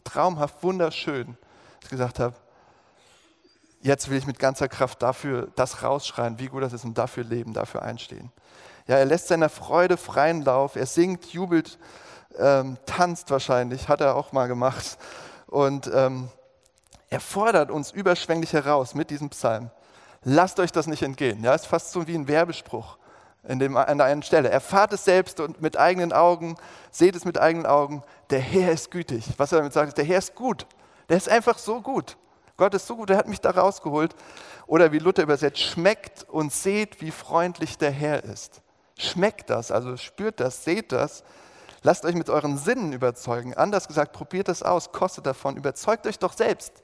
traumhaft, 0.04 0.62
wunderschön, 0.62 1.36
dass 1.80 1.84
ich 1.84 1.90
gesagt 1.90 2.20
habe, 2.20 2.34
jetzt 3.80 4.08
will 4.08 4.18
ich 4.18 4.26
mit 4.26 4.38
ganzer 4.38 4.68
Kraft 4.68 5.02
dafür 5.02 5.48
das 5.56 5.82
rausschreien, 5.82 6.38
wie 6.38 6.46
gut 6.46 6.62
das 6.62 6.72
ist 6.72 6.84
und 6.84 6.96
dafür 6.96 7.24
leben, 7.24 7.52
dafür 7.52 7.82
einstehen. 7.82 8.30
Ja, 8.86 8.96
er 8.96 9.04
lässt 9.06 9.28
seiner 9.28 9.48
Freude 9.48 9.96
freien 9.96 10.42
Lauf, 10.42 10.76
er 10.76 10.86
singt, 10.86 11.26
jubelt, 11.32 11.78
ähm, 12.38 12.76
tanzt 12.86 13.30
wahrscheinlich, 13.30 13.88
hat 13.88 14.00
er 14.00 14.14
auch 14.14 14.32
mal 14.32 14.46
gemacht. 14.46 14.98
Und 15.46 15.90
ähm, 15.92 16.28
er 17.10 17.20
fordert 17.20 17.70
uns 17.70 17.92
überschwänglich 17.92 18.52
heraus 18.52 18.94
mit 18.94 19.10
diesem 19.10 19.30
Psalm. 19.30 19.70
Lasst 20.22 20.58
euch 20.58 20.72
das 20.72 20.86
nicht 20.86 21.02
entgehen. 21.02 21.44
Ja, 21.44 21.54
ist 21.54 21.66
fast 21.66 21.92
so 21.92 22.06
wie 22.06 22.14
ein 22.14 22.28
Werbespruch 22.28 22.98
in 23.46 23.58
dem, 23.58 23.76
an 23.76 23.98
der 23.98 24.06
einen 24.06 24.22
Stelle. 24.22 24.48
Erfahrt 24.48 24.92
es 24.92 25.04
selbst 25.04 25.38
und 25.40 25.60
mit 25.60 25.76
eigenen 25.76 26.12
Augen, 26.12 26.56
seht 26.90 27.14
es 27.14 27.24
mit 27.24 27.38
eigenen 27.38 27.66
Augen. 27.66 28.02
Der 28.34 28.40
Herr 28.40 28.72
ist 28.72 28.90
gütig. 28.90 29.24
Was 29.36 29.52
er 29.52 29.58
damit 29.58 29.72
sagt, 29.72 29.90
ist, 29.90 29.96
der 29.96 30.04
Herr 30.04 30.18
ist 30.18 30.34
gut. 30.34 30.66
Der 31.08 31.16
ist 31.16 31.28
einfach 31.28 31.56
so 31.56 31.80
gut. 31.80 32.16
Gott 32.56 32.74
ist 32.74 32.84
so 32.84 32.96
gut, 32.96 33.10
er 33.10 33.16
hat 33.16 33.28
mich 33.28 33.40
da 33.40 33.50
rausgeholt. 33.50 34.16
Oder 34.66 34.90
wie 34.90 34.98
Luther 34.98 35.22
übersetzt, 35.22 35.60
schmeckt 35.60 36.24
und 36.28 36.52
seht, 36.52 37.00
wie 37.00 37.12
freundlich 37.12 37.78
der 37.78 37.92
Herr 37.92 38.24
ist. 38.24 38.60
Schmeckt 38.98 39.50
das, 39.50 39.70
also 39.70 39.96
spürt 39.96 40.40
das, 40.40 40.64
seht 40.64 40.90
das. 40.90 41.22
Lasst 41.84 42.04
euch 42.04 42.16
mit 42.16 42.28
euren 42.28 42.58
Sinnen 42.58 42.92
überzeugen. 42.92 43.54
Anders 43.54 43.86
gesagt, 43.86 44.12
probiert 44.12 44.48
das 44.48 44.64
aus, 44.64 44.90
kostet 44.90 45.26
davon, 45.26 45.56
überzeugt 45.56 46.04
euch 46.04 46.18
doch 46.18 46.32
selbst. 46.32 46.82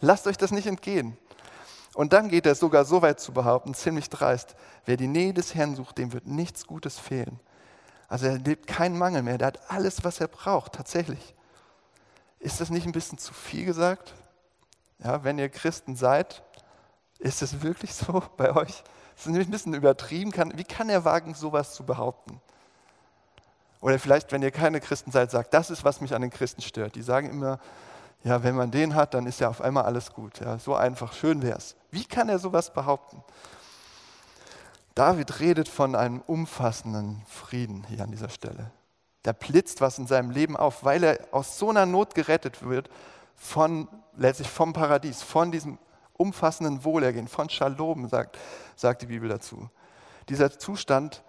Lasst 0.00 0.26
euch 0.26 0.38
das 0.38 0.50
nicht 0.50 0.66
entgehen. 0.66 1.16
Und 1.94 2.12
dann 2.12 2.28
geht 2.28 2.46
er 2.46 2.56
sogar 2.56 2.84
so 2.84 3.00
weit 3.00 3.20
zu 3.20 3.32
behaupten, 3.32 3.74
ziemlich 3.74 4.10
dreist, 4.10 4.56
wer 4.86 4.96
die 4.96 5.06
Nähe 5.06 5.34
des 5.34 5.54
Herrn 5.54 5.76
sucht, 5.76 5.98
dem 5.98 6.12
wird 6.12 6.26
nichts 6.26 6.66
Gutes 6.66 6.98
fehlen. 6.98 7.38
Also 8.10 8.26
er 8.26 8.38
lebt 8.38 8.66
keinen 8.66 8.98
Mangel 8.98 9.22
mehr, 9.22 9.38
der 9.38 9.46
hat 9.46 9.70
alles, 9.70 10.02
was 10.02 10.20
er 10.20 10.26
braucht, 10.26 10.72
tatsächlich. 10.72 11.34
Ist 12.40 12.60
das 12.60 12.68
nicht 12.68 12.84
ein 12.84 12.92
bisschen 12.92 13.18
zu 13.18 13.32
viel 13.32 13.64
gesagt? 13.64 14.14
Ja, 14.98 15.22
wenn 15.22 15.38
ihr 15.38 15.48
Christen 15.48 15.94
seid, 15.94 16.42
ist 17.20 17.40
es 17.40 17.62
wirklich 17.62 17.94
so 17.94 18.22
bei 18.36 18.54
euch? 18.54 18.82
Das 19.14 19.26
ist 19.26 19.34
ein 19.34 19.50
bisschen 19.50 19.74
übertrieben. 19.74 20.32
Wie 20.56 20.64
kann 20.64 20.88
er 20.88 21.04
wagen, 21.04 21.34
sowas 21.34 21.72
zu 21.74 21.84
behaupten? 21.84 22.40
Oder 23.80 23.98
vielleicht, 23.98 24.32
wenn 24.32 24.42
ihr 24.42 24.50
keine 24.50 24.80
Christen 24.80 25.12
seid, 25.12 25.30
sagt, 25.30 25.54
das 25.54 25.70
ist, 25.70 25.84
was 25.84 26.00
mich 26.00 26.12
an 26.12 26.22
den 26.22 26.30
Christen 26.30 26.62
stört. 26.62 26.96
Die 26.96 27.02
sagen 27.02 27.30
immer, 27.30 27.60
ja, 28.24 28.42
wenn 28.42 28.56
man 28.56 28.72
den 28.72 28.96
hat, 28.96 29.14
dann 29.14 29.26
ist 29.26 29.38
ja 29.38 29.48
auf 29.48 29.60
einmal 29.60 29.84
alles 29.84 30.12
gut. 30.12 30.40
Ja, 30.40 30.58
so 30.58 30.74
einfach, 30.74 31.12
schön 31.12 31.42
wäre 31.42 31.58
es. 31.58 31.76
Wie 31.92 32.04
kann 32.04 32.28
er 32.28 32.40
sowas 32.40 32.72
behaupten? 32.72 33.22
David 34.94 35.40
redet 35.40 35.68
von 35.68 35.94
einem 35.94 36.20
umfassenden 36.26 37.22
Frieden 37.26 37.84
hier 37.88 38.02
an 38.02 38.10
dieser 38.10 38.28
Stelle. 38.28 38.70
Da 39.22 39.32
blitzt 39.32 39.80
was 39.80 39.98
in 39.98 40.06
seinem 40.06 40.30
Leben 40.30 40.56
auf, 40.56 40.84
weil 40.84 41.04
er 41.04 41.18
aus 41.32 41.58
so 41.58 41.70
einer 41.70 41.86
Not 41.86 42.14
gerettet 42.14 42.62
wird, 42.62 42.90
von, 43.36 43.88
letztlich 44.16 44.48
vom 44.48 44.72
Paradies, 44.72 45.22
von 45.22 45.52
diesem 45.52 45.78
umfassenden 46.14 46.84
Wohlergehen, 46.84 47.28
von 47.28 47.48
Shalom, 47.48 48.08
sagt, 48.08 48.38
sagt 48.76 49.02
die 49.02 49.06
Bibel 49.06 49.28
dazu. 49.28 49.70
Dieser 50.28 50.58
Zustand 50.58 51.22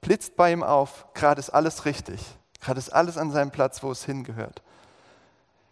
blitzt 0.00 0.36
bei 0.36 0.52
ihm 0.52 0.62
auf, 0.62 1.06
gerade 1.14 1.40
ist 1.40 1.50
alles 1.50 1.86
richtig, 1.86 2.20
gerade 2.60 2.78
ist 2.78 2.92
alles 2.92 3.16
an 3.16 3.30
seinem 3.30 3.50
Platz, 3.50 3.82
wo 3.82 3.90
es 3.90 4.04
hingehört. 4.04 4.62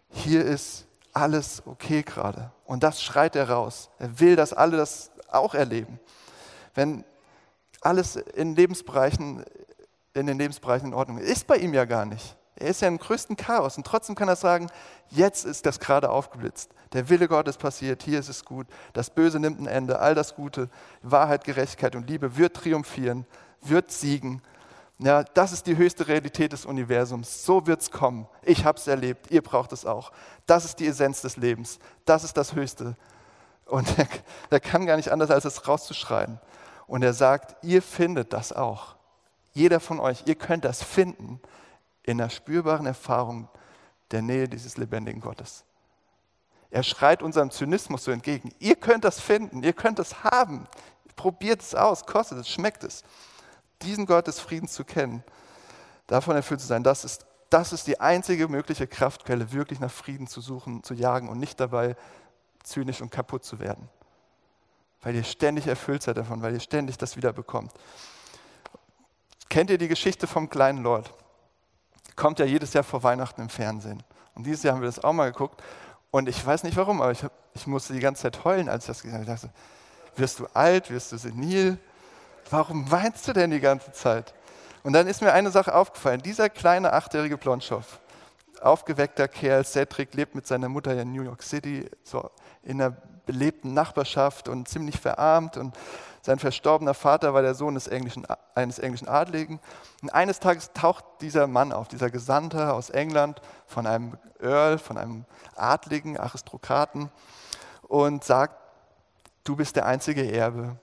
Hier 0.09 0.43
ist 0.43 0.85
alles 1.11 1.61
okay 1.65 2.01
gerade. 2.03 2.51
Und 2.65 2.83
das 2.83 3.01
schreit 3.01 3.35
er 3.35 3.49
raus. 3.49 3.89
Er 3.99 4.19
will, 4.19 4.35
dass 4.35 4.53
alle 4.53 4.77
das 4.77 5.11
auch 5.29 5.53
erleben. 5.53 5.99
Wenn 6.73 7.03
alles 7.85 8.15
in 8.15 8.55
Lebensbereichen, 8.55 9.43
in 10.13 10.27
den 10.27 10.37
Lebensbereichen 10.37 10.89
in 10.89 10.93
Ordnung 10.93 11.17
ist, 11.17 11.47
bei 11.47 11.57
ihm 11.57 11.73
ja 11.73 11.85
gar 11.85 12.05
nicht. 12.05 12.35
Er 12.55 12.69
ist 12.69 12.81
ja 12.81 12.87
im 12.87 12.99
größten 12.99 13.35
Chaos 13.35 13.77
und 13.77 13.85
trotzdem 13.85 14.15
kann 14.15 14.27
er 14.27 14.35
sagen, 14.35 14.69
jetzt 15.09 15.43
ist 15.43 15.65
das 15.65 15.79
gerade 15.79 16.09
aufgeblitzt. 16.09 16.71
Der 16.93 17.09
Wille 17.09 17.27
Gottes 17.27 17.57
passiert, 17.57 18.03
hier 18.03 18.19
ist 18.19 18.29
es 18.29 18.45
gut. 18.45 18.67
Das 18.93 19.09
Böse 19.09 19.39
nimmt 19.39 19.59
ein 19.59 19.67
Ende, 19.67 19.99
all 19.99 20.13
das 20.13 20.35
Gute, 20.35 20.69
Wahrheit, 21.01 21.43
Gerechtigkeit 21.43 21.95
und 21.95 22.07
Liebe 22.07 22.37
wird 22.37 22.55
triumphieren, 22.55 23.25
wird 23.61 23.91
siegen. 23.91 24.41
Ja, 24.99 25.23
das 25.23 25.51
ist 25.51 25.65
die 25.65 25.75
höchste 25.75 26.07
Realität 26.07 26.53
des 26.53 26.65
Universums. 26.65 27.43
So 27.43 27.65
wird 27.65 27.81
es 27.81 27.89
kommen. 27.89 28.27
Ich 28.43 28.63
habe 28.63 28.77
es 28.77 28.87
erlebt, 28.87 29.31
ihr 29.31 29.41
braucht 29.41 29.73
es 29.73 29.85
auch. 29.85 30.11
Das 30.45 30.65
ist 30.65 30.79
die 30.79 30.87
Essenz 30.87 31.21
des 31.21 31.35
Lebens. 31.35 31.79
Das 32.05 32.23
ist 32.23 32.37
das 32.37 32.53
Höchste. 32.53 32.95
Und 33.65 33.87
er, 33.97 34.07
er 34.51 34.59
kann 34.59 34.85
gar 34.85 34.95
nicht 34.95 35.11
anders, 35.11 35.31
als 35.31 35.45
es 35.45 35.67
rauszuschreien. 35.67 36.39
Und 36.87 37.03
er 37.03 37.13
sagt, 37.13 37.63
ihr 37.63 37.81
findet 37.81 38.33
das 38.33 38.51
auch. 38.51 38.95
Jeder 39.53 39.79
von 39.79 39.99
euch, 39.99 40.23
ihr 40.25 40.35
könnt 40.35 40.65
das 40.65 40.83
finden 40.83 41.39
in 42.03 42.17
der 42.17 42.29
spürbaren 42.29 42.85
Erfahrung 42.85 43.47
der 44.11 44.21
Nähe 44.21 44.47
dieses 44.47 44.77
lebendigen 44.77 45.21
Gottes. 45.21 45.63
Er 46.69 46.83
schreit 46.83 47.21
unserem 47.21 47.51
Zynismus 47.51 48.03
so 48.03 48.11
entgegen. 48.11 48.51
Ihr 48.59 48.75
könnt 48.75 49.03
das 49.03 49.19
finden, 49.19 49.61
ihr 49.61 49.73
könnt 49.73 49.99
es 49.99 50.23
haben. 50.23 50.67
Probiert 51.15 51.61
es 51.61 51.75
aus, 51.75 52.05
kostet 52.05 52.39
es, 52.39 52.49
schmeckt 52.49 52.83
es. 52.83 53.03
Diesen 53.83 54.05
Gott 54.05 54.27
des 54.27 54.39
Friedens 54.39 54.73
zu 54.73 54.83
kennen, 54.83 55.23
davon 56.07 56.35
erfüllt 56.35 56.61
zu 56.61 56.67
sein, 56.67 56.83
das 56.83 57.05
ist, 57.05 57.25
das 57.49 57.73
ist 57.73 57.85
die 57.85 57.99
einzige 57.99 58.47
mögliche 58.47 58.87
Kraftquelle, 58.87 59.51
wirklich 59.51 59.79
nach 59.79 59.91
Frieden 59.91 60.25
zu 60.25 60.41
suchen, 60.41 60.83
zu 60.83 60.95
jagen 60.95 61.29
und 61.29 61.39
nicht 61.39 61.59
dabei 61.59 61.95
zynisch 62.63 63.01
und 63.01 63.11
kaputt 63.11 63.43
zu 63.43 63.59
werden. 63.59 63.89
Weil 65.03 65.15
ihr 65.15 65.23
ständig 65.23 65.67
erfüllt 65.67 66.03
seid 66.03 66.17
davon, 66.17 66.41
weil 66.41 66.53
ihr 66.53 66.59
ständig 66.59 66.97
das 66.97 67.17
wieder 67.17 67.33
bekommt. 67.33 67.71
Kennt 69.49 69.69
ihr 69.69 69.77
die 69.77 69.87
Geschichte 69.87 70.27
vom 70.27 70.49
kleinen 70.49 70.81
Lord? 70.81 71.13
kommt 72.15 72.39
ja 72.39 72.45
jedes 72.45 72.73
Jahr 72.73 72.83
vor 72.83 73.03
Weihnachten 73.03 73.41
im 73.41 73.49
Fernsehen. 73.49 74.03
Und 74.35 74.45
dieses 74.45 74.63
Jahr 74.63 74.75
haben 74.75 74.81
wir 74.81 74.87
das 74.87 75.03
auch 75.03 75.13
mal 75.13 75.31
geguckt. 75.31 75.61
Und 76.11 76.29
ich 76.29 76.45
weiß 76.45 76.63
nicht 76.63 76.77
warum, 76.77 77.01
aber 77.01 77.11
ich, 77.11 77.23
hab, 77.23 77.31
ich 77.53 77.67
musste 77.67 77.93
die 77.93 77.99
ganze 77.99 78.23
Zeit 78.23 78.43
heulen, 78.43 78.69
als 78.69 78.83
ich 78.83 78.87
das 78.87 79.01
gesehen 79.01 79.19
habe. 79.19 79.23
Ich 79.23 79.41
dachte, 79.41 79.53
wirst 80.15 80.39
du 80.39 80.47
alt, 80.53 80.91
wirst 80.91 81.11
du 81.11 81.17
senil? 81.17 81.77
Warum 82.49 82.89
weinst 82.91 83.27
du 83.27 83.33
denn 83.33 83.51
die 83.51 83.59
ganze 83.59 83.91
Zeit? 83.91 84.33
Und 84.83 84.93
dann 84.93 85.07
ist 85.07 85.21
mir 85.21 85.33
eine 85.33 85.49
Sache 85.49 85.73
aufgefallen. 85.73 86.21
Dieser 86.21 86.49
kleine 86.49 86.93
achtjährige 86.93 87.37
Blondschow, 87.37 87.99
aufgeweckter 88.61 89.27
Kerl, 89.27 89.65
Cedric 89.65 90.13
lebt 90.13 90.35
mit 90.35 90.45
seiner 90.45 90.69
Mutter 90.69 90.99
in 90.99 91.13
New 91.13 91.23
York 91.23 91.41
City, 91.41 91.89
so 92.03 92.29
in 92.63 92.81
einer 92.81 92.97
belebten 93.25 93.73
Nachbarschaft 93.73 94.49
und 94.49 94.67
ziemlich 94.67 94.99
verarmt 94.99 95.57
und 95.57 95.75
sein 96.25 96.39
verstorbener 96.39 96.93
Vater 96.93 97.33
war 97.33 97.41
der 97.41 97.53
Sohn 97.53 97.73
des 97.73 97.87
englischen, 97.87 98.25
eines 98.55 98.79
englischen 98.79 99.09
Adligen. 99.09 99.59
Und 100.01 100.09
eines 100.09 100.39
Tages 100.39 100.71
taucht 100.73 101.03
dieser 101.19 101.47
Mann 101.47 101.73
auf, 101.73 101.89
dieser 101.89 102.09
Gesandte 102.09 102.73
aus 102.73 102.89
England 102.89 103.41
von 103.67 103.85
einem 103.85 104.17
Earl, 104.39 104.77
von 104.77 104.97
einem 104.97 105.25
Adligen, 105.57 106.17
Aristokraten 106.17 107.11
und 107.89 108.23
sagt, 108.23 108.55
du 109.43 109.57
bist 109.57 109.75
der 109.75 109.85
einzige 109.85 110.31
Erbe 110.31 110.77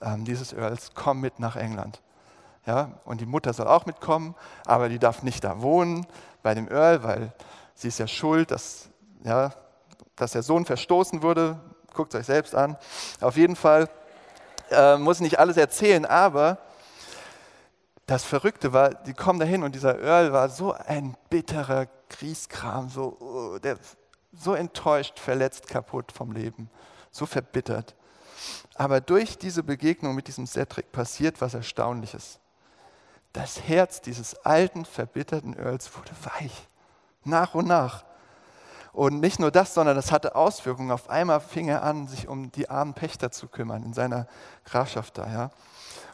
ähm, 0.00 0.24
dieses 0.24 0.52
Earls, 0.52 0.90
komm 0.94 1.20
mit 1.20 1.38
nach 1.38 1.54
England. 1.54 2.02
Ja, 2.66 2.92
und 3.04 3.20
die 3.20 3.26
Mutter 3.26 3.52
soll 3.52 3.66
auch 3.68 3.86
mitkommen, 3.86 4.34
aber 4.66 4.88
die 4.88 4.98
darf 4.98 5.22
nicht 5.22 5.44
da 5.44 5.62
wohnen 5.62 6.06
bei 6.42 6.54
dem 6.54 6.68
Earl, 6.68 7.02
weil 7.02 7.32
sie 7.74 7.88
ist 7.88 7.98
ja 7.98 8.06
schuld, 8.06 8.50
dass, 8.50 8.88
ja, 9.24 9.52
dass 10.16 10.32
der 10.32 10.42
Sohn 10.42 10.64
verstoßen 10.64 11.22
wurde. 11.22 11.60
Guckt 11.94 12.14
es 12.14 12.20
euch 12.20 12.26
selbst 12.26 12.54
an. 12.54 12.76
Auf 13.20 13.36
jeden 13.36 13.56
Fall 13.56 13.88
äh, 14.70 14.96
muss 14.96 15.20
nicht 15.20 15.38
alles 15.38 15.56
erzählen, 15.56 16.04
aber 16.06 16.58
das 18.06 18.24
Verrückte 18.24 18.72
war, 18.72 18.90
die 18.90 19.14
kommen 19.14 19.38
dahin 19.38 19.62
und 19.62 19.74
dieser 19.74 19.98
Earl 20.00 20.32
war 20.32 20.48
so 20.48 20.72
ein 20.72 21.16
bitterer 21.30 21.86
Grieskram, 22.08 22.88
so, 22.88 23.16
uh, 23.20 23.58
der, 23.58 23.78
so 24.32 24.54
enttäuscht, 24.54 25.18
verletzt, 25.18 25.68
kaputt 25.68 26.12
vom 26.12 26.32
Leben, 26.32 26.68
so 27.10 27.26
verbittert. 27.26 27.94
Aber 28.74 29.00
durch 29.00 29.38
diese 29.38 29.62
Begegnung 29.62 30.14
mit 30.14 30.26
diesem 30.26 30.46
Cedric 30.46 30.90
passiert 30.92 31.40
was 31.40 31.54
Erstaunliches. 31.54 32.38
Das 33.32 33.62
Herz 33.62 34.00
dieses 34.00 34.34
alten, 34.44 34.84
verbitterten 34.84 35.56
Earls 35.58 35.96
wurde 35.96 36.10
weich, 36.24 36.68
nach 37.24 37.54
und 37.54 37.66
nach. 37.66 38.04
Und 38.92 39.20
nicht 39.20 39.40
nur 39.40 39.50
das, 39.50 39.72
sondern 39.72 39.96
das 39.96 40.12
hatte 40.12 40.36
Auswirkungen. 40.36 40.90
Auf 40.90 41.08
einmal 41.08 41.40
fing 41.40 41.68
er 41.68 41.82
an, 41.82 42.08
sich 42.08 42.28
um 42.28 42.52
die 42.52 42.68
armen 42.68 42.92
Pächter 42.92 43.30
zu 43.30 43.48
kümmern 43.48 43.82
in 43.82 43.94
seiner 43.94 44.26
Grafschaft 44.66 45.16
da. 45.16 45.26
Ja. 45.26 45.50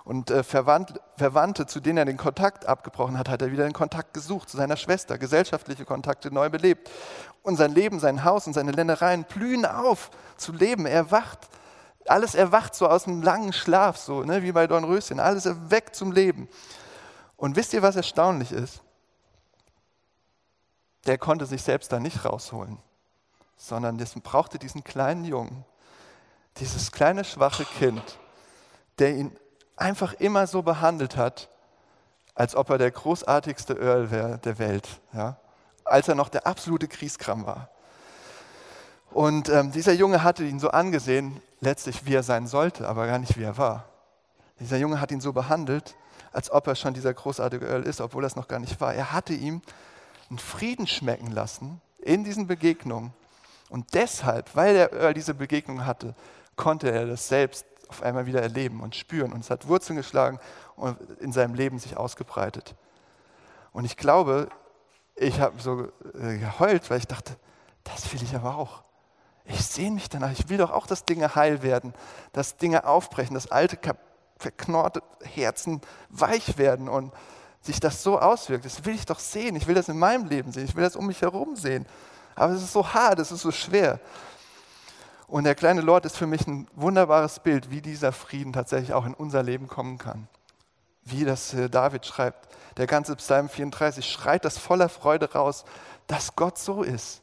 Und 0.05 0.31
äh, 0.31 0.45
Verwandt, 0.45 1.01
Verwandte, 1.17 1.67
zu 1.67 1.81
denen 1.81 1.99
er 1.99 2.05
den 2.05 2.17
Kontakt 2.17 2.67
abgebrochen 2.67 3.19
hat, 3.19 3.29
hat 3.29 3.43
er 3.43 3.51
wieder 3.51 3.65
den 3.65 3.73
Kontakt 3.73 4.15
gesucht 4.15 4.49
zu 4.49 4.57
seiner 4.57 4.77
Schwester, 4.77 5.19
gesellschaftliche 5.19 5.85
Kontakte 5.85 6.33
neu 6.33 6.49
belebt. 6.49 6.89
Und 7.43 7.57
sein 7.57 7.75
Leben, 7.75 7.99
sein 7.99 8.25
Haus 8.25 8.47
und 8.47 8.53
seine 8.53 8.71
Ländereien 8.71 9.25
blühen 9.25 9.67
auf 9.67 10.11
zu 10.37 10.53
leben. 10.53 10.87
Er 10.87 10.95
erwacht. 10.95 11.49
Alles 12.07 12.35
erwacht 12.35 12.75
so 12.75 12.89
aus 12.89 13.07
einem 13.07 13.23
langen 13.23 13.53
Schlaf, 13.53 13.99
so 13.99 14.23
ne, 14.23 14.43
wie 14.43 14.53
bei 14.53 14.67
Dornröschen. 14.67 15.21
Alles 15.21 15.45
erweckt 15.45 15.95
zum 15.95 16.13
Leben. 16.13 16.49
Und 17.37 17.57
wisst 17.57 17.75
ihr, 17.75 17.83
was 17.83 17.97
erstaunlich 17.97 18.53
ist? 18.53 18.83
Der 21.09 21.17
konnte 21.17 21.47
sich 21.47 21.63
selbst 21.63 21.91
da 21.91 21.99
nicht 21.99 22.27
rausholen, 22.27 22.77
sondern 23.57 23.99
es 23.99 24.13
brauchte 24.21 24.59
diesen 24.59 24.85
kleinen 24.85 25.25
Jungen, 25.25 25.65
dieses 26.59 26.93
kleine 26.93 27.25
schwache 27.25 27.65
Kind, 27.65 28.19
der 28.99 29.17
ihn 29.17 29.35
einfach 29.75 30.13
immer 30.13 30.47
so 30.47 30.61
behandelt 30.61 31.17
hat, 31.17 31.49
als 32.35 32.55
ob 32.55 32.69
er 32.69 32.77
der 32.77 32.91
großartigste 32.91 33.73
Earl 33.81 34.11
wäre 34.11 34.37
der 34.37 34.59
Welt, 34.59 34.87
ja? 35.15 35.39
als 35.85 36.09
er 36.09 36.15
noch 36.15 36.29
der 36.29 36.47
absolute 36.47 36.89
Kriegskram 36.89 37.47
war. 37.47 37.71
Und 39.11 39.49
ähm, 39.49 39.73
dieser 39.73 39.95
Junge 39.95 40.23
hatte 40.23 40.45
ihn 40.45 40.61
so 40.61 40.69
angesehen, 40.73 41.41
letztlich 41.61 42.05
wie 42.05 42.17
er 42.17 42.23
sein 42.23 42.47
sollte, 42.47 42.87
aber 42.87 43.07
gar 43.07 43.19
nicht 43.19 43.39
wie 43.39 43.45
er 43.45 43.57
war. 43.57 43.87
Dieser 44.61 44.77
Junge 44.77 45.01
hat 45.01 45.11
ihn 45.11 45.23
so 45.23 45.33
behandelt, 45.33 45.97
als 46.33 46.51
ob 46.51 46.67
er 46.67 46.75
schon 46.75 46.93
dieser 46.93 47.15
großartige 47.15 47.67
Earl 47.67 47.85
ist, 47.85 48.03
obwohl 48.03 48.25
er 48.25 48.27
es 48.27 48.37
noch 48.37 48.47
gar 48.47 48.59
nicht 48.59 48.79
war. 48.79 48.93
Er 48.93 49.13
hatte 49.13 49.33
ihm 49.33 49.63
einen 50.31 50.39
Frieden 50.39 50.87
schmecken 50.87 51.31
lassen 51.31 51.81
in 52.01 52.25
diesen 52.25 52.47
Begegnungen. 52.47 53.13
Und 53.71 53.95
deshalb, 53.95 54.55
weil 54.57 54.75
der 54.75 54.93
Earl 54.93 55.15
diese 55.15 55.35
Begegnung 55.35 55.85
hatte, 55.85 56.15
konnte 56.57 56.91
er 56.91 57.07
das 57.07 57.29
selbst 57.29 57.67
auf 57.89 58.03
einmal 58.03 58.27
wieder 58.27 58.43
erleben 58.43 58.81
und 58.81 58.95
spüren. 58.95 59.33
Und 59.33 59.41
es 59.41 59.51
hat 59.51 59.69
Wurzeln 59.69 59.97
geschlagen 59.97 60.39
und 60.77 60.99
in 61.21 61.33
seinem 61.33 61.55
Leben 61.55 61.79
sich 61.79 61.97
ausgebreitet. 61.97 62.75
Und 63.73 63.85
ich 63.85 63.97
glaube, 63.97 64.49
ich 65.17 65.41
habe 65.41 65.61
so 65.61 65.89
äh, 66.15 66.39
geheult, 66.39 66.91
weil 66.91 66.99
ich 66.99 67.07
dachte, 67.07 67.37
das 67.85 68.13
will 68.13 68.23
ich 68.23 68.35
aber 68.35 68.57
auch. 68.57 68.83
Ich 69.45 69.65
sehe 69.65 69.91
mich 69.91 70.09
danach. 70.09 70.33
Ich 70.33 70.49
will 70.49 70.59
doch 70.59 70.71
auch, 70.71 70.87
dass 70.87 71.05
Dinge 71.05 71.35
heil 71.35 71.63
werden, 71.63 71.95
dass 72.33 72.57
Dinge 72.57 72.87
aufbrechen, 72.87 73.35
dass 73.35 73.51
alte, 73.51 73.79
verknorrte 74.39 75.03
Herzen 75.23 75.81
weich 76.11 76.59
werden 76.59 76.89
und 76.89 77.13
sich 77.61 77.81
das 77.81 78.03
so 78.03 78.19
auswirkt. 78.19 78.65
Das 78.65 78.85
will 78.85 78.95
ich 78.95 79.07
doch 79.07 79.19
sehen. 79.19 79.57
Ich 79.57 79.67
will 79.67 79.75
das 79.75 79.89
in 79.89 79.99
meinem 79.99 80.27
Leben 80.27 80.53
sehen. 80.53 80.65
Ich 80.65 80.77
will 80.77 80.85
das 80.85 80.97
um 80.97 81.07
mich 81.07 81.21
herum 81.23 81.57
sehen. 81.57 81.87
Aber 82.35 82.53
es 82.53 82.63
ist 82.63 82.73
so 82.73 82.95
hart, 82.95 83.19
es 83.19 83.33
ist 83.33 83.43
so 83.43 83.51
schwer. 83.51 84.01
Und 85.27 85.45
der 85.45 85.55
kleine 85.55 85.83
Lord 85.83 86.07
ist 86.07 86.17
für 86.17 86.27
mich 86.27 86.47
ein 86.47 86.67
wunderbares 86.75 87.41
Bild, 87.41 87.71
wie 87.71 87.83
dieser 87.83 88.13
Frieden 88.13 88.53
tatsächlich 88.53 88.95
auch 88.95 89.05
in 89.05 89.13
unser 89.13 89.43
Leben 89.43 89.69
kommen 89.69 89.99
kann. 89.99 90.29
Wie 91.05 91.25
das 91.25 91.53
äh, 91.53 91.69
David 91.69 92.07
schreibt. 92.07 92.49
Der 92.79 92.87
ganze 92.87 93.17
Psalm 93.17 93.49
34 93.49 94.09
schreit 94.09 94.45
das 94.45 94.57
voller 94.57 94.89
Freude 94.89 95.33
raus, 95.33 95.65
dass 96.07 96.35
Gott 96.35 96.59
so 96.59 96.83
ist. 96.83 97.23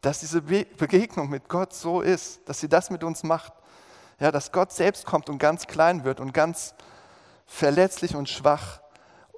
Dass 0.00 0.20
diese 0.20 0.42
Begegnung 0.42 1.28
mit 1.28 1.48
Gott 1.48 1.74
so 1.74 2.00
ist, 2.00 2.40
dass 2.48 2.58
sie 2.58 2.68
das 2.68 2.90
mit 2.90 3.04
uns 3.04 3.22
macht. 3.22 3.52
Ja, 4.18 4.32
dass 4.32 4.50
Gott 4.50 4.72
selbst 4.72 5.06
kommt 5.06 5.28
und 5.28 5.38
ganz 5.38 5.68
klein 5.68 6.02
wird 6.02 6.18
und 6.18 6.32
ganz 6.34 6.74
verletzlich 7.46 8.16
und 8.16 8.28
schwach, 8.28 8.80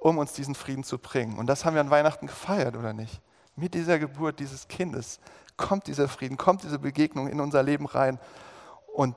um 0.00 0.18
uns 0.18 0.32
diesen 0.32 0.54
Frieden 0.54 0.82
zu 0.82 0.98
bringen. 0.98 1.38
Und 1.38 1.46
das 1.46 1.64
haben 1.64 1.74
wir 1.74 1.80
an 1.80 1.90
Weihnachten 1.90 2.26
gefeiert, 2.26 2.74
oder 2.74 2.92
nicht? 2.92 3.20
Mit 3.54 3.74
dieser 3.74 3.98
Geburt 3.98 4.40
dieses 4.40 4.66
Kindes 4.66 5.20
kommt 5.56 5.86
dieser 5.86 6.08
Frieden, 6.08 6.38
kommt 6.38 6.62
diese 6.62 6.78
Begegnung 6.78 7.28
in 7.28 7.40
unser 7.40 7.62
Leben 7.62 7.86
rein. 7.86 8.18
Und 8.94 9.14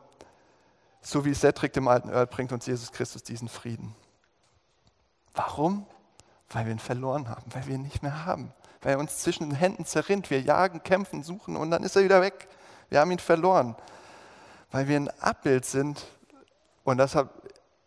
so 1.01 1.23
wie 1.25 1.33
Cedric 1.33 1.73
dem 1.73 1.87
alten 1.87 2.09
Earl 2.09 2.27
bringt 2.27 2.51
uns 2.51 2.65
Jesus 2.65 2.91
Christus 2.91 3.23
diesen 3.23 3.47
Frieden. 3.47 3.95
Warum? 5.33 5.85
Weil 6.49 6.65
wir 6.65 6.73
ihn 6.73 6.79
verloren 6.79 7.29
haben, 7.29 7.43
weil 7.53 7.65
wir 7.65 7.75
ihn 7.75 7.81
nicht 7.81 8.03
mehr 8.03 8.25
haben, 8.25 8.53
weil 8.81 8.93
er 8.93 8.99
uns 8.99 9.19
zwischen 9.19 9.49
den 9.49 9.55
Händen 9.55 9.85
zerrinnt. 9.85 10.29
Wir 10.29 10.41
jagen, 10.41 10.83
kämpfen, 10.83 11.23
suchen 11.23 11.55
und 11.55 11.71
dann 11.71 11.83
ist 11.83 11.95
er 11.95 12.03
wieder 12.03 12.21
weg. 12.21 12.49
Wir 12.89 12.99
haben 12.99 13.11
ihn 13.11 13.19
verloren, 13.19 13.75
weil 14.71 14.87
wir 14.87 14.97
ein 14.97 15.09
Abbild 15.21 15.65
sind. 15.65 16.05
Und 16.83 16.97
deshalb 16.97 17.29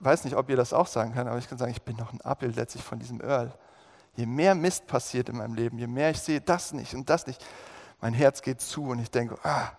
weiß 0.00 0.24
nicht, 0.24 0.36
ob 0.36 0.50
ihr 0.50 0.56
das 0.56 0.72
auch 0.72 0.86
sagen 0.86 1.14
könnt, 1.14 1.28
aber 1.28 1.38
ich 1.38 1.48
kann 1.48 1.58
sagen, 1.58 1.72
ich 1.72 1.82
bin 1.82 1.96
noch 1.96 2.12
ein 2.12 2.20
Abbild 2.20 2.56
letztlich 2.56 2.84
von 2.84 2.98
diesem 2.98 3.20
Earl. 3.20 3.52
Je 4.14 4.26
mehr 4.26 4.54
Mist 4.54 4.86
passiert 4.86 5.28
in 5.28 5.36
meinem 5.36 5.54
Leben, 5.54 5.78
je 5.78 5.86
mehr 5.86 6.10
ich 6.10 6.18
sehe, 6.18 6.40
das 6.40 6.72
nicht 6.72 6.94
und 6.94 7.10
das 7.10 7.26
nicht, 7.26 7.44
mein 8.00 8.14
Herz 8.14 8.42
geht 8.42 8.60
zu 8.60 8.84
und 8.84 8.98
ich 8.98 9.10
denke, 9.10 9.38
ah, 9.42 9.72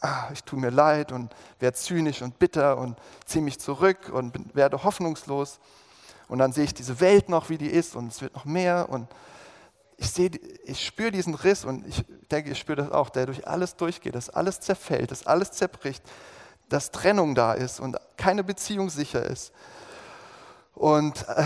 ah, 0.00 0.28
ich 0.32 0.44
tue 0.44 0.58
mir 0.58 0.70
leid 0.70 1.12
und 1.12 1.34
werde 1.58 1.76
zynisch 1.76 2.22
und 2.22 2.38
bitter 2.38 2.78
und 2.78 2.98
ziehe 3.26 3.42
mich 3.42 3.60
zurück 3.60 4.10
und 4.12 4.32
bin, 4.32 4.50
werde 4.54 4.82
hoffnungslos. 4.82 5.60
Und 6.28 6.38
dann 6.38 6.52
sehe 6.52 6.64
ich 6.64 6.74
diese 6.74 7.00
Welt 7.00 7.28
noch, 7.28 7.48
wie 7.50 7.58
die 7.58 7.70
ist 7.70 7.96
und 7.96 8.08
es 8.08 8.22
wird 8.22 8.34
noch 8.34 8.44
mehr 8.44 8.88
und 8.88 9.08
ich 9.96 10.10
sehe, 10.10 10.30
ich 10.64 10.84
spüre 10.84 11.10
diesen 11.10 11.34
Riss 11.34 11.64
und 11.64 11.86
ich 11.86 12.04
denke, 12.30 12.50
ich 12.52 12.58
spüre 12.58 12.76
das 12.76 12.90
auch, 12.90 13.10
der 13.10 13.26
durch 13.26 13.46
alles 13.46 13.76
durchgeht, 13.76 14.14
dass 14.14 14.30
alles 14.30 14.60
zerfällt, 14.60 15.10
dass 15.10 15.26
alles 15.26 15.50
zerbricht, 15.50 16.02
dass 16.70 16.90
Trennung 16.90 17.34
da 17.34 17.52
ist 17.52 17.80
und 17.80 17.98
keine 18.16 18.42
Beziehung 18.44 18.88
sicher 18.88 19.22
ist. 19.22 19.52
Und, 20.74 21.28
äh, 21.28 21.44